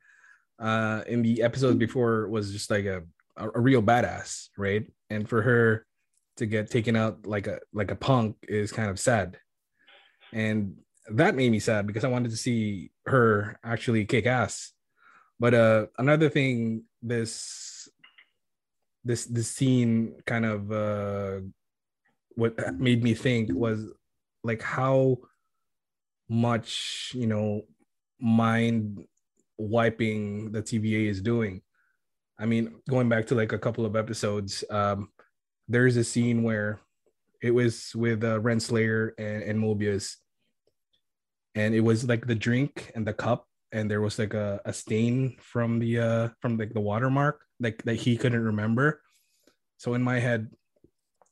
[0.58, 3.02] uh, in the episode before was just like a,
[3.36, 4.86] a, a real badass, right?
[5.10, 5.86] And for her
[6.36, 9.38] to get taken out like a like a punk is kind of sad.
[10.32, 10.76] And
[11.08, 14.72] that made me sad because I wanted to see her actually kick ass.
[15.38, 17.88] But uh another thing this
[19.04, 21.40] this this scene kind of uh
[22.34, 23.86] what made me think was
[24.42, 25.18] like how
[26.28, 27.62] much you know
[28.20, 29.04] mind
[29.58, 31.62] wiping the TVA is doing.
[32.38, 35.08] I mean, going back to like a couple of episodes, um,
[35.68, 36.80] there's a scene where
[37.42, 40.16] it was with uh, Renslayer and, and Mobius,
[41.54, 44.72] and it was like the drink and the cup, and there was like a, a
[44.72, 49.00] stain from the uh from like the watermark, like that he couldn't remember.
[49.78, 50.50] So in my head,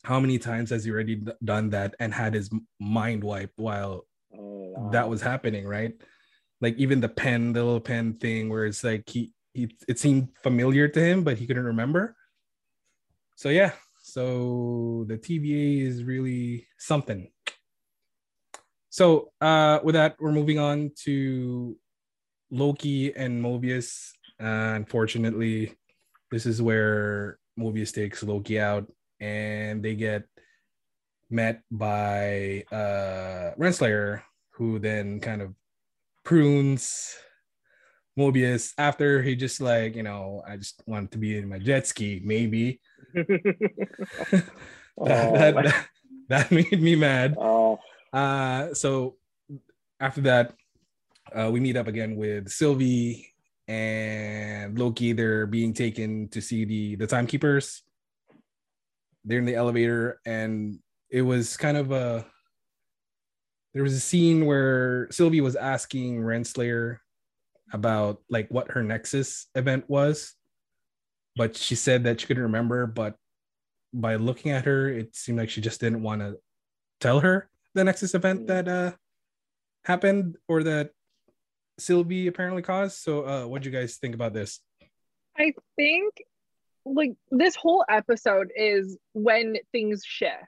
[0.04, 4.07] how many times has he already d- done that and had his mind wiped while.
[4.92, 5.92] That was happening, right?
[6.61, 10.29] Like even the pen, the little pen thing, where it's like he, he it seemed
[10.42, 12.16] familiar to him, but he couldn't remember.
[13.37, 17.31] So yeah, so the TVA is really something.
[18.90, 21.77] So uh, with that, we're moving on to
[22.51, 24.12] Loki and Mobius.
[24.40, 25.75] Uh, unfortunately,
[26.31, 28.87] this is where Mobius takes Loki out,
[29.20, 30.25] and they get
[31.31, 34.23] met by uh, Renslayer,
[34.57, 35.55] who then kind of
[36.25, 37.14] prunes
[38.19, 41.87] Mobius after he just like, you know, I just wanted to be in my jet
[41.87, 42.81] ski, maybe.
[43.14, 44.45] that,
[44.97, 45.87] Oh, that, that,
[46.29, 47.35] that made me mad.
[47.38, 47.79] oh,
[48.12, 49.17] Uh, so
[49.99, 50.55] after that,
[51.35, 53.29] uh, we meet up again with Sylvie
[53.67, 55.12] and Loki.
[55.12, 57.83] They're being taken to see the the timekeepers.
[59.25, 60.79] They're in the elevator, and
[61.11, 62.25] it was kind of a.
[63.74, 66.98] There was a scene where Sylvie was asking Renslayer
[67.72, 70.34] about like what her Nexus event was,
[71.34, 72.87] but she said that she couldn't remember.
[72.87, 73.16] But
[73.92, 76.38] by looking at her, it seemed like she just didn't want to
[77.00, 78.92] tell her the Nexus event that uh
[79.84, 80.90] happened or that
[81.78, 82.98] Sylvie apparently caused.
[82.98, 84.60] So uh what do you guys think about this?
[85.37, 86.14] I think
[86.87, 90.44] like this whole episode is when things shift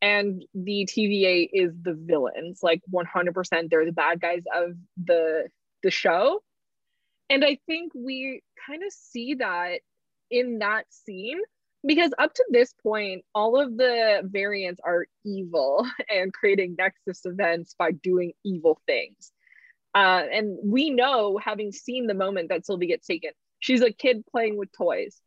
[0.00, 2.60] and the TVA is the villains.
[2.62, 5.48] Like 100% they're the bad guys of the
[5.82, 6.42] the show.
[7.30, 9.80] And I think we kind of see that
[10.30, 11.40] in that scene
[11.86, 17.74] because up to this point all of the variants are evil and creating nexus events
[17.78, 19.32] by doing evil things.
[19.94, 23.30] Uh, and we know having seen the moment that Sylvie gets taken
[23.64, 25.18] she's a kid playing with toys.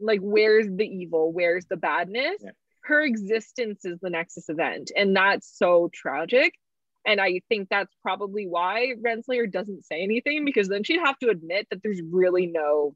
[0.00, 1.32] Like where's the evil?
[1.32, 2.42] Where's the badness?
[2.42, 2.50] Yeah.
[2.86, 6.54] Her existence is the nexus event and that's so tragic
[7.06, 11.28] and i think that's probably why renslayer doesn't say anything because then she'd have to
[11.28, 12.94] admit that there's really no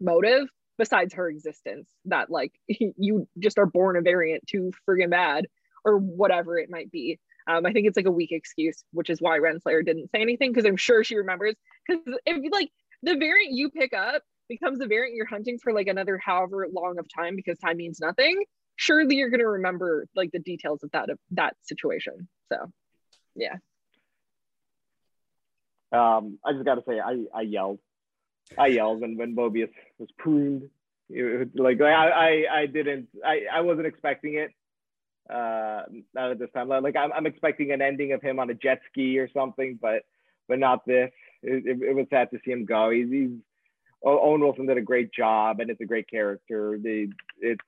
[0.00, 5.46] motive besides her existence that like you just are born a variant too friggin' bad
[5.84, 7.18] or whatever it might be.
[7.46, 10.52] Um, I think it's like a weak excuse, which is why Renslayer didn't say anything
[10.52, 11.54] because I'm sure she remembers.
[11.86, 12.70] Because if like
[13.02, 16.98] the variant you pick up becomes the variant you're hunting for like another however long
[16.98, 18.42] of time because time means nothing,
[18.80, 22.28] surely you're gonna remember like the details of that of that situation.
[22.50, 22.72] So,
[23.36, 23.56] yeah.
[25.92, 27.78] Um, I just gotta say, I I yelled,
[28.56, 30.70] I yelled when when Mobius was pruned.
[31.10, 34.50] It, like I I I didn't I I wasn't expecting it
[35.28, 35.82] uh,
[36.14, 36.68] not at this time.
[36.68, 40.02] Like I'm, I'm expecting an ending of him on a jet ski or something, but
[40.48, 41.10] but not this.
[41.42, 42.90] It, it, it was sad to see him go.
[42.90, 43.30] He's, he's
[44.02, 46.78] Owen Wilson did a great job, and it's a great character.
[46.82, 47.08] The
[47.40, 47.60] it's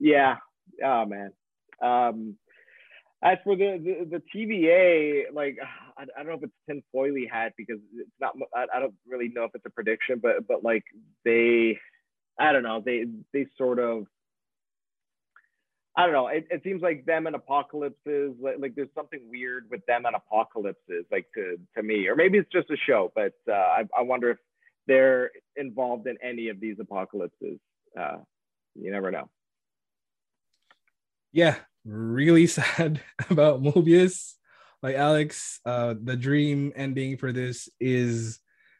[0.00, 0.36] yeah,
[0.84, 1.32] oh man.
[1.82, 2.36] Um,
[3.22, 5.56] as for the, the, the TVA, like
[5.96, 8.34] I, I don't know if it's Tim Foyley hat because it's not.
[8.54, 10.84] I, I don't really know if it's a prediction, but but like
[11.24, 11.78] they,
[12.38, 12.82] I don't know.
[12.84, 14.06] They they sort of
[15.96, 16.26] I don't know.
[16.26, 20.16] It, it seems like them and apocalypses, like, like there's something weird with them and
[20.16, 23.12] apocalypses, like to to me, or maybe it's just a show.
[23.14, 24.38] But uh, I, I wonder if
[24.86, 27.58] they're involved in any of these apocalypses.
[27.98, 28.18] Uh,
[28.74, 29.30] you never know.
[31.34, 34.34] Yeah, really sad about Mobius.
[34.82, 38.38] Like Alex, uh, the dream ending for this is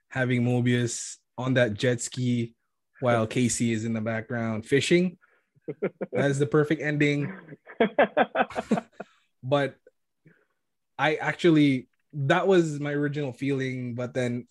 [0.08, 2.54] having Mobius on that jet ski
[3.00, 5.18] while Casey is in the background fishing
[6.12, 7.32] that is the perfect ending.
[9.42, 9.74] but
[10.98, 14.46] I actually that was my original feeling, but then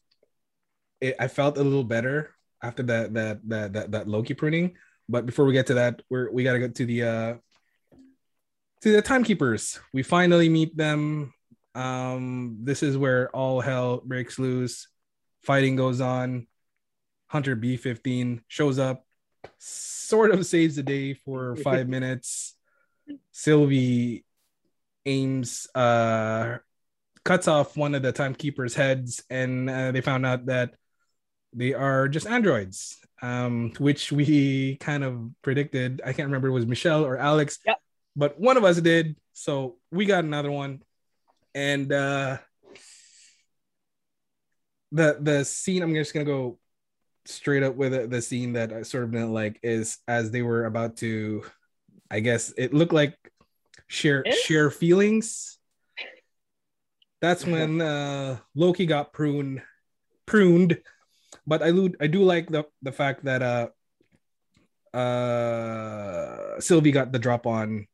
[1.00, 4.76] it, I felt a little better after that that that that, that Loki pruning.
[5.08, 7.34] But before we get to that, we're we gotta get to the uh
[8.84, 9.80] to the timekeepers.
[9.94, 11.34] We finally meet them.
[11.74, 14.90] Um, this is where all hell breaks loose.
[15.42, 16.48] Fighting goes on.
[17.28, 19.06] Hunter B15 shows up,
[19.58, 22.56] sort of saves the day for five minutes.
[23.32, 24.26] Sylvie
[25.06, 26.58] aims, uh,
[27.24, 30.76] cuts off one of the timekeepers' heads, and uh, they found out that
[31.54, 36.02] they are just androids, um, which we kind of predicted.
[36.04, 37.78] I can't remember it was Michelle or Alex, yep.
[38.16, 39.16] But one of us did.
[39.34, 40.82] So we got another one,
[41.56, 42.38] and uh,
[44.92, 45.82] the the scene.
[45.82, 46.60] I'm just gonna go
[47.26, 50.42] straight up with it, the scene that I sort of didn't like is as they
[50.42, 51.44] were about to,
[52.12, 53.18] I guess it looked like
[53.88, 55.58] share share feelings.
[57.22, 59.62] That's when uh, Loki got pruned,
[60.26, 60.82] pruned.
[61.48, 63.68] But I do I do like the the fact that uh
[64.96, 67.88] uh Sylvie got the drop on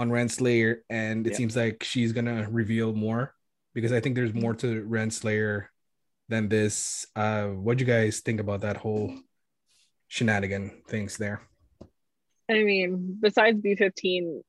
[0.00, 1.36] on Renslayer, and it yeah.
[1.36, 3.34] seems like she's gonna reveal more
[3.74, 5.66] because I think there's more to Renslayer
[6.30, 7.06] than this.
[7.14, 9.14] Uh, what do you guys think about that whole
[10.08, 11.42] shenanigan things there?
[12.50, 14.40] I mean, besides B15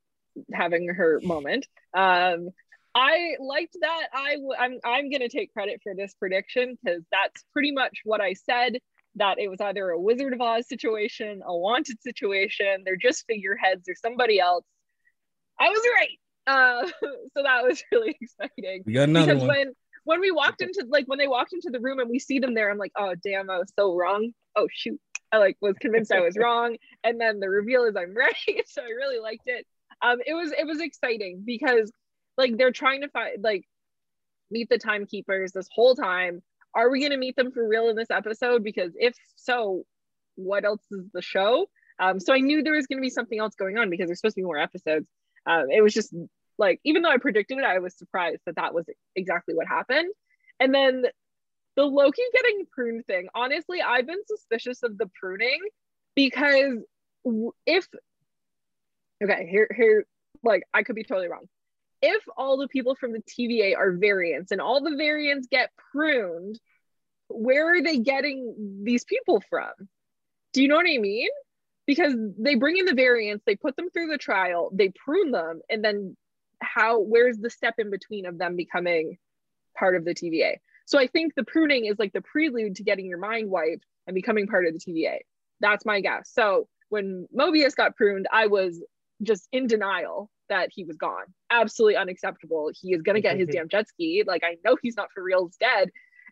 [0.54, 2.50] having her moment, um,
[2.96, 4.08] I liked that.
[4.14, 8.22] I w- I'm I'm gonna take credit for this prediction because that's pretty much what
[8.22, 8.78] I said.
[9.16, 12.84] That it was either a Wizard of Oz situation, a wanted situation.
[12.86, 13.84] They're just figureheads.
[13.86, 14.64] They're somebody else.
[15.62, 16.19] I was right.
[16.47, 16.88] Uh,
[17.38, 18.84] so that was really exciting.
[18.86, 19.47] We got another because one.
[19.47, 22.39] when when we walked into like when they walked into the room and we see
[22.39, 24.32] them there, I'm like, oh damn, I was so wrong.
[24.56, 25.00] Oh shoot.
[25.32, 26.78] I like was convinced I was wrong.
[27.04, 28.34] And then the reveal is I'm right.
[28.65, 29.65] so I really liked it.
[30.02, 31.91] Um it was it was exciting because
[32.38, 33.63] like they're trying to find like
[34.50, 36.41] meet the timekeepers this whole time.
[36.74, 38.63] Are we gonna meet them for real in this episode?
[38.63, 39.84] Because if so,
[40.36, 41.67] what else is the show?
[42.00, 44.19] Um, so I knew there was going to be something else going on because there's
[44.19, 45.08] supposed to be more episodes.
[45.45, 46.13] Um, it was just
[46.58, 50.12] like even though I predicted it, I was surprised that that was exactly what happened.
[50.60, 51.04] And then
[51.75, 53.27] the Loki getting pruned thing.
[53.34, 55.60] Honestly, I've been suspicious of the pruning
[56.15, 56.77] because
[57.65, 57.88] if
[59.23, 60.06] okay, here here
[60.43, 61.47] like I could be totally wrong.
[62.02, 66.60] If all the people from the TVA are variants and all the variants get pruned,
[67.27, 69.71] where are they getting these people from?
[70.54, 71.29] Do you know what I mean?
[71.92, 75.60] Because they bring in the variants, they put them through the trial, they prune them,
[75.69, 76.15] and then
[76.62, 79.17] how where's the step in between of them becoming
[79.77, 80.54] part of the TVA?
[80.85, 84.15] So I think the pruning is like the prelude to getting your mind wiped and
[84.15, 85.17] becoming part of the TVA.
[85.60, 86.31] That's my guess.
[86.31, 88.81] So when Mobius got pruned, I was
[89.21, 91.25] just in denial that he was gone.
[91.50, 92.71] Absolutely unacceptable.
[92.73, 94.23] He is gonna get his damn jet ski.
[94.25, 95.89] Like I know he's not for real, he's dead.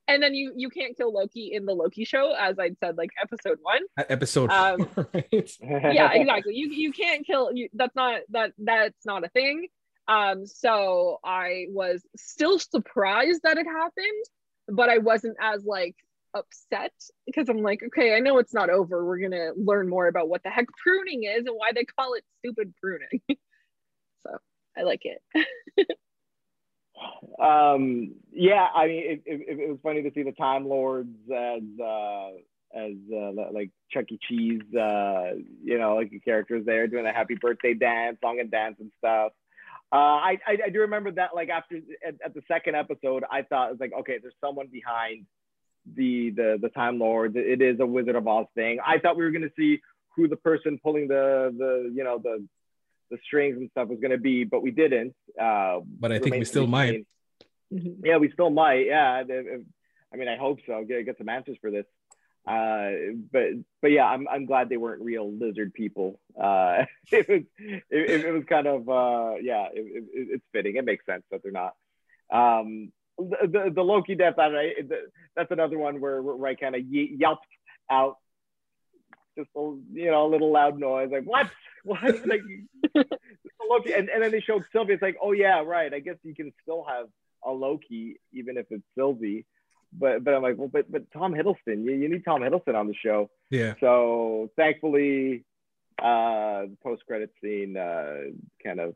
[0.09, 3.11] And then you you can't kill Loki in the Loki show, as I'd said, like
[3.21, 3.81] episode one.
[3.95, 5.27] Episode um, four, right?
[5.61, 6.55] yeah, exactly.
[6.55, 7.69] You you can't kill you.
[7.73, 9.67] That's not that that's not a thing.
[10.07, 14.25] Um, so I was still surprised that it happened,
[14.67, 15.95] but I wasn't as like
[16.33, 16.93] upset
[17.27, 19.05] because I'm like, okay, I know it's not over.
[19.05, 22.23] We're gonna learn more about what the heck pruning is and why they call it
[22.39, 23.21] stupid pruning.
[24.23, 24.37] so
[24.75, 25.21] I like it.
[27.39, 31.61] Um, yeah, I mean, it, it, it, was funny to see the Time Lords as
[31.79, 32.29] uh,
[32.75, 34.19] as uh, like Chuck E.
[34.27, 35.31] Cheese, uh,
[35.63, 38.91] you know, like the characters there doing a happy birthday dance, song and dance and
[38.97, 39.31] stuff.
[39.91, 43.41] Uh, I, I, I do remember that like after at, at, the second episode, I
[43.41, 45.25] thought it was like okay, there's someone behind
[45.95, 47.35] the the the Time Lords.
[47.35, 48.79] It is a Wizard of Oz thing.
[48.85, 49.79] I thought we were gonna see
[50.15, 52.45] who the person pulling the the you know the
[53.09, 55.15] the strings and stuff was gonna be, but we didn't.
[55.39, 57.05] Uh, but I think we still might.
[57.69, 58.87] Yeah, we still might.
[58.87, 59.23] Yeah,
[60.11, 60.83] I mean, I hope so.
[60.87, 61.85] Get get some answers for this.
[62.47, 63.43] Uh, but
[63.81, 66.19] but yeah, I'm I'm glad they weren't real lizard people.
[66.39, 67.41] Uh, it was
[67.89, 70.75] it, it was kind of uh, yeah, it, it, it's fitting.
[70.75, 71.73] It makes sense that they're not.
[72.31, 74.71] Um, the, the, the Loki death, I,
[75.35, 77.45] that's another one where, where I kind of yelped
[77.91, 78.17] out
[79.37, 81.47] just a you know a little loud noise like what
[81.89, 82.41] what like
[83.69, 86.35] Loki and, and then they showed Sylvie it's like oh yeah right I guess you
[86.35, 87.07] can still have
[87.45, 89.45] a Loki even if it's Sylvie
[89.91, 92.87] but but I'm like, well, but but Tom Hiddleston, you, you need Tom Hiddleston on
[92.87, 93.29] the show.
[93.49, 93.73] Yeah.
[93.79, 95.45] So thankfully,
[96.01, 98.31] uh, the post credit scene uh,
[98.63, 98.95] kind of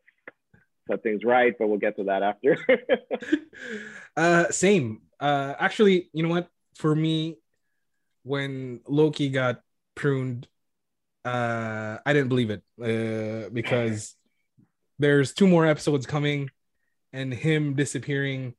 [0.88, 2.58] set things right, but we'll get to that after.
[4.18, 5.02] uh, same.
[5.20, 6.50] Uh, actually, you know what?
[6.76, 7.38] For me,
[8.24, 9.62] when Loki got
[9.96, 10.48] pruned,
[11.26, 14.15] uh, I didn't believe it uh, because
[14.99, 16.49] there's two more episodes coming,
[17.11, 18.53] and him disappearing.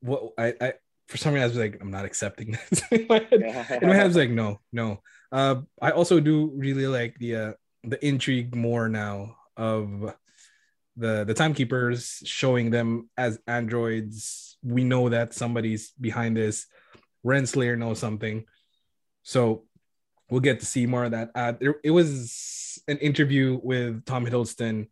[0.00, 0.72] What I, I
[1.08, 2.82] for some reason I was like, I'm not accepting this.
[2.90, 5.02] in, my head, in my head, I was like, no, no.
[5.30, 7.52] Uh, I also do really like the uh,
[7.84, 10.14] the intrigue more now of
[10.96, 14.56] the the timekeepers showing them as androids.
[14.62, 16.66] We know that somebody's behind this.
[17.24, 18.44] Renslayer knows something,
[19.22, 19.64] so
[20.30, 21.30] we'll get to see more of that.
[21.34, 24.88] Uh, there, it was an interview with Tom Hiddleston,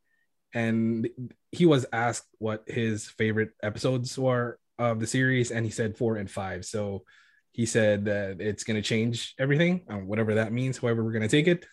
[0.54, 1.08] and
[1.52, 6.16] he was asked what his favorite episodes were of the series, and he said four
[6.16, 6.64] and five.
[6.64, 7.04] So
[7.52, 11.22] he said that it's going to change everything, um, whatever that means, however we're going
[11.22, 11.66] to take it.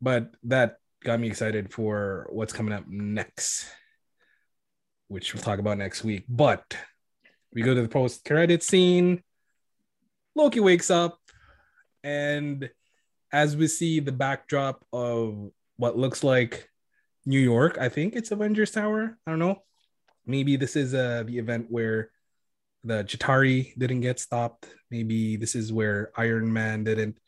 [0.00, 3.66] But that got me excited for what's coming up next,
[5.08, 6.24] which we'll talk about next week.
[6.28, 6.76] But
[7.52, 9.22] we go to the post credit scene.
[10.36, 11.18] Loki wakes up,
[12.04, 12.70] and
[13.32, 16.68] as we see the backdrop of what looks like
[17.26, 19.18] New York, I think it's Avengers Tower.
[19.26, 19.62] I don't know.
[20.26, 22.10] Maybe this is uh, the event where
[22.84, 24.66] the Chitauri didn't get stopped.
[24.90, 27.18] Maybe this is where Iron Man didn't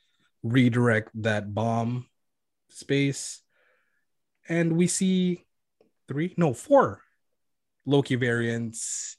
[0.42, 2.06] redirect that bomb
[2.68, 3.40] space.
[4.48, 5.44] And we see
[6.08, 7.00] three, no, four
[7.86, 9.16] Loki variants.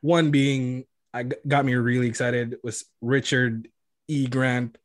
[0.00, 3.68] One being, I got me really excited was Richard
[4.06, 4.26] E.
[4.26, 4.78] Grant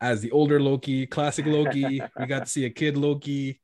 [0.00, 2.00] as the older Loki, classic Loki.
[2.18, 3.60] we got to see a kid Loki.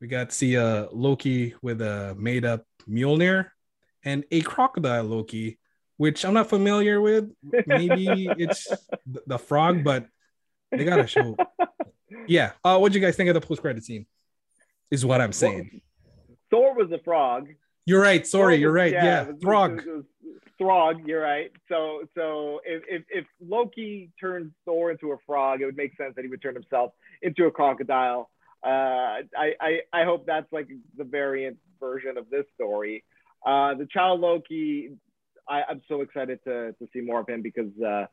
[0.00, 3.50] We got to see a Loki with a made up Mjolnir
[4.04, 5.58] and a crocodile Loki
[5.98, 7.30] which I'm not familiar with.
[7.66, 8.72] Maybe it's
[9.26, 10.06] the frog, but
[10.70, 11.36] they gotta show.
[12.26, 12.52] Yeah.
[12.64, 14.06] Uh, what do you guys think of the post credit scene?
[14.90, 15.82] Is what I'm saying.
[16.04, 17.48] Well, Thor was a frog.
[17.84, 18.26] You're right.
[18.26, 18.92] Sorry, you're right.
[18.92, 19.32] Yeah, yeah.
[19.42, 19.82] Throg.
[20.58, 21.52] Throg, you're right.
[21.68, 26.14] So, so if, if, if Loki turned Thor into a frog, it would make sense
[26.16, 26.92] that he would turn himself
[27.22, 28.28] into a crocodile.
[28.64, 33.04] Uh, I, I, I hope that's like the variant version of this story.
[33.46, 34.90] Uh, the child Loki,
[35.48, 38.06] I, am so excited to, to see more of him because, uh,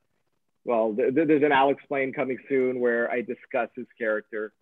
[0.63, 4.53] well, th- there's an Alex Plain coming soon where I discuss his character.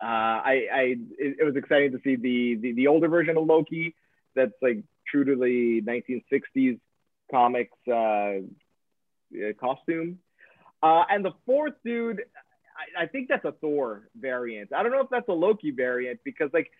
[0.00, 0.80] Uh, I, I
[1.18, 3.96] it, it, was exciting to see the, the, the older version of Loki
[4.36, 6.78] that's like true to the 1960s
[7.32, 8.40] comics uh,
[9.58, 10.18] costume.
[10.82, 12.22] Uh, and the fourth dude,
[12.98, 14.72] I, I, think that's a Thor variant.
[14.72, 16.70] I don't know if that's a Loki variant because like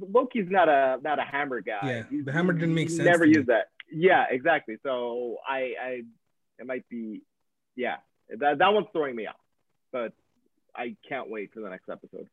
[0.00, 1.78] Loki's not a not a hammer guy.
[1.84, 3.04] Yeah, He's, the hammer didn't make sense.
[3.04, 3.68] Never used that.
[3.90, 4.76] Yeah, exactly.
[4.82, 6.02] So I, I,
[6.58, 7.22] it might be,
[7.76, 7.96] yeah,
[8.38, 9.36] that that one's throwing me off,
[9.92, 10.12] but
[10.74, 12.26] I can't wait for the next episode.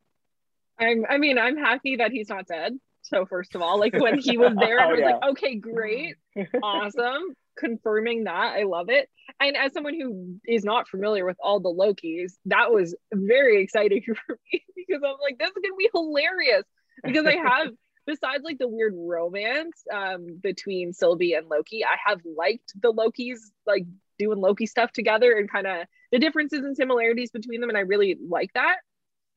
[0.78, 2.78] I'm, I mean, I'm happy that he's not dead.
[3.02, 5.10] So first of all, like when he was there, I oh, was yeah.
[5.12, 6.16] like, okay, great,
[6.62, 8.54] awesome, confirming that.
[8.56, 9.08] I love it.
[9.38, 14.02] And as someone who is not familiar with all the Lokis, that was very exciting
[14.26, 16.64] for me because I'm like, this is gonna be hilarious
[17.04, 17.68] because I have
[18.06, 23.38] besides like the weird romance um, between Sylvie and Loki, I have liked the Lokis
[23.66, 23.84] like
[24.18, 27.82] doing Loki stuff together and kind of the differences and similarities between them, and I
[27.82, 28.76] really like that.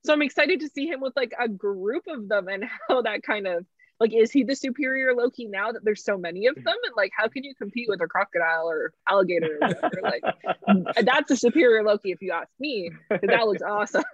[0.05, 3.23] So I'm excited to see him with like a group of them and how that
[3.23, 3.65] kind of
[3.99, 6.65] like is he the superior Loki now that there's so many of them?
[6.65, 10.01] And like how can you compete with a crocodile or alligator or whatever?
[10.03, 14.03] Like that's a superior Loki if you ask me because that looks awesome.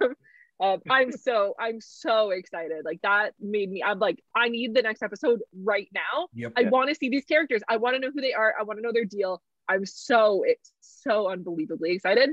[0.62, 2.84] Um, I'm so I'm so excited.
[2.84, 6.28] Like that made me I'm like I need the next episode right now.
[6.34, 6.52] Yep.
[6.54, 7.62] I want to see these characters.
[7.66, 8.52] I want to know who they are.
[8.60, 9.40] I want to know their deal.
[9.70, 12.28] I'm so it's so unbelievably excited.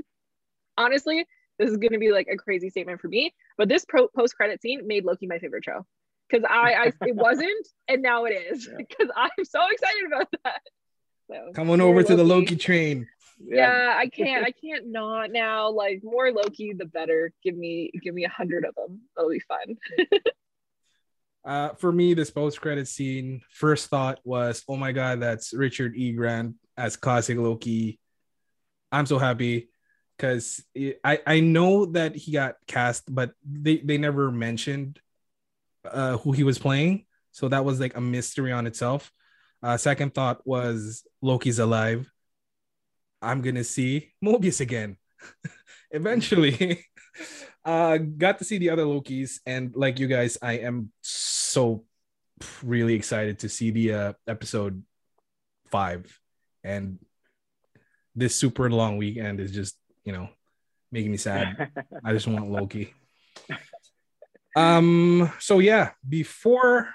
[0.76, 1.24] Honestly
[1.58, 4.36] this is going to be like a crazy statement for me but this pro- post
[4.36, 5.84] credit scene made Loki my favorite show
[6.28, 8.76] because I, I it wasn't and now it is Yeah.
[8.88, 10.60] because I'm so excited about that.
[11.30, 13.06] So Come on over to the Loki train.
[13.40, 13.94] Yeah.
[13.96, 15.70] I can't I can't not now.
[15.70, 17.32] Like more Loki, the better.
[17.42, 19.02] Give me give me a hundred of them.
[19.16, 19.76] That'll be fun.
[21.44, 26.12] Uh, for me, this post-credit scene, first thought was, "Oh my god, that's Richard E.
[26.12, 27.98] Grant as classic Loki."
[28.92, 29.70] I'm so happy
[30.16, 30.62] because
[31.02, 35.00] I I know that he got cast, but they they never mentioned
[35.84, 39.12] uh, who he was playing, so that was like a mystery on itself.
[39.62, 42.10] Uh, second thought was Loki's alive.
[43.20, 44.96] I'm gonna see Mobius again
[45.90, 46.84] eventually.
[47.64, 51.84] uh, got to see the other Lokis, and like you guys, I am so
[52.62, 54.82] really excited to see the uh, episode
[55.70, 56.18] five.
[56.64, 56.98] And
[58.14, 60.28] this super long weekend is just you know
[60.90, 61.70] making me sad.
[62.04, 62.94] I just want Loki.
[64.56, 65.32] Um.
[65.38, 66.88] So yeah, before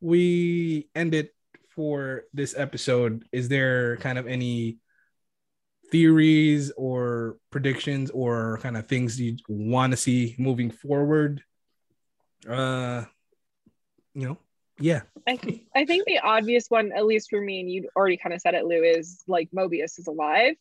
[0.00, 1.34] we end it
[1.74, 4.78] for this episode, is there kind of any
[5.90, 11.42] theories or predictions or kind of things you want to see moving forward?
[12.48, 13.04] Uh,
[14.14, 14.38] you know,
[14.78, 15.02] yeah.
[15.26, 18.34] I th- I think the obvious one, at least for me, and you'd already kind
[18.34, 20.54] of said it, Lou, is like Mobius is alive.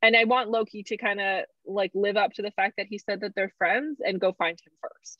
[0.00, 2.98] And I want Loki to kind of like live up to the fact that he
[2.98, 5.18] said that they're friends and go find him first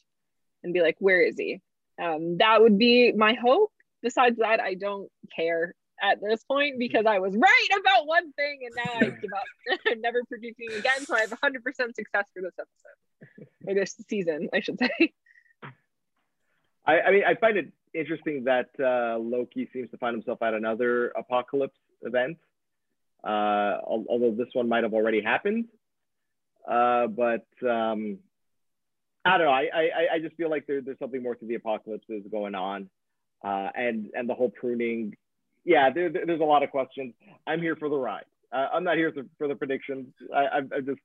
[0.62, 1.60] and be like, where is he?
[2.02, 3.70] Um, that would be my hope.
[4.02, 8.60] Besides that, I don't care at this point because I was right about one thing
[8.64, 9.80] and now I give up.
[9.86, 11.04] I'm never predicting again.
[11.04, 11.62] So I have 100%
[11.94, 15.12] success for this episode or this season, I should say.
[16.84, 20.54] I, I mean, I find it interesting that uh, Loki seems to find himself at
[20.54, 22.38] another apocalypse event,
[23.24, 25.66] uh, al- although this one might have already happened.
[26.68, 28.18] Uh, but um,
[29.24, 29.52] I don't know.
[29.52, 32.90] I, I, I just feel like there, there's something more to the apocalypses going on,
[33.44, 35.14] uh, and and the whole pruning.
[35.64, 37.14] Yeah, there, there- there's a lot of questions.
[37.46, 38.24] I'm here for the ride.
[38.52, 40.08] Uh, I'm not here for, for the predictions.
[40.34, 41.00] I, I, I just,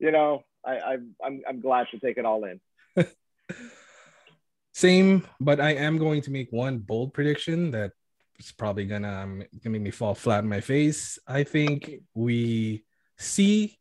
[0.00, 2.60] you know, I, I, I'm, I'm glad to take it all in.
[4.74, 7.92] Same, but I am going to make one bold prediction that
[8.38, 11.18] is probably gonna, um, gonna make me fall flat in my face.
[11.26, 12.84] I think we
[13.18, 13.78] see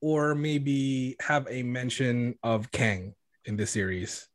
[0.00, 3.14] or maybe have a mention of Kang
[3.44, 4.28] in this series.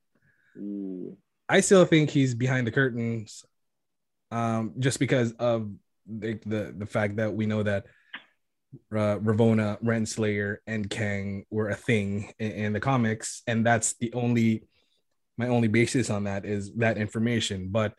[0.57, 1.17] Ooh.
[1.47, 3.43] I still think he's behind the curtains,
[4.31, 5.71] um, just because of
[6.05, 7.85] the, the the fact that we know that
[8.91, 14.13] uh, Ravonna, Renslayer, and Kang were a thing in, in the comics, and that's the
[14.13, 14.67] only
[15.37, 17.69] my only basis on that is that information.
[17.71, 17.93] But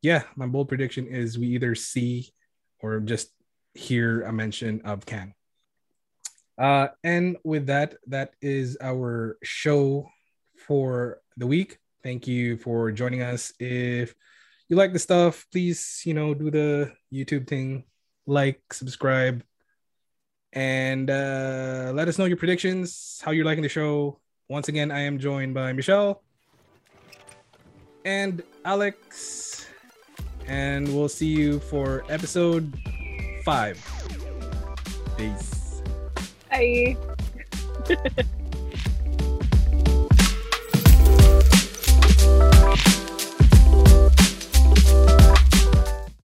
[0.00, 2.32] yeah, my bold prediction is we either see
[2.80, 3.28] or just
[3.74, 5.34] hear a mention of Kang.
[6.56, 10.08] Uh, and with that, that is our show
[10.66, 11.78] for the week.
[12.02, 13.52] Thank you for joining us.
[13.58, 14.14] If
[14.68, 17.84] you like the stuff, please, you know, do the YouTube thing,
[18.26, 19.42] like, subscribe,
[20.52, 24.20] and uh, let us know your predictions, how you're liking the show.
[24.48, 26.22] Once again, I am joined by Michelle
[28.04, 29.66] and Alex,
[30.46, 32.78] and we'll see you for episode
[33.44, 33.80] five.
[35.16, 35.53] Peace.
[36.54, 36.96] Bye.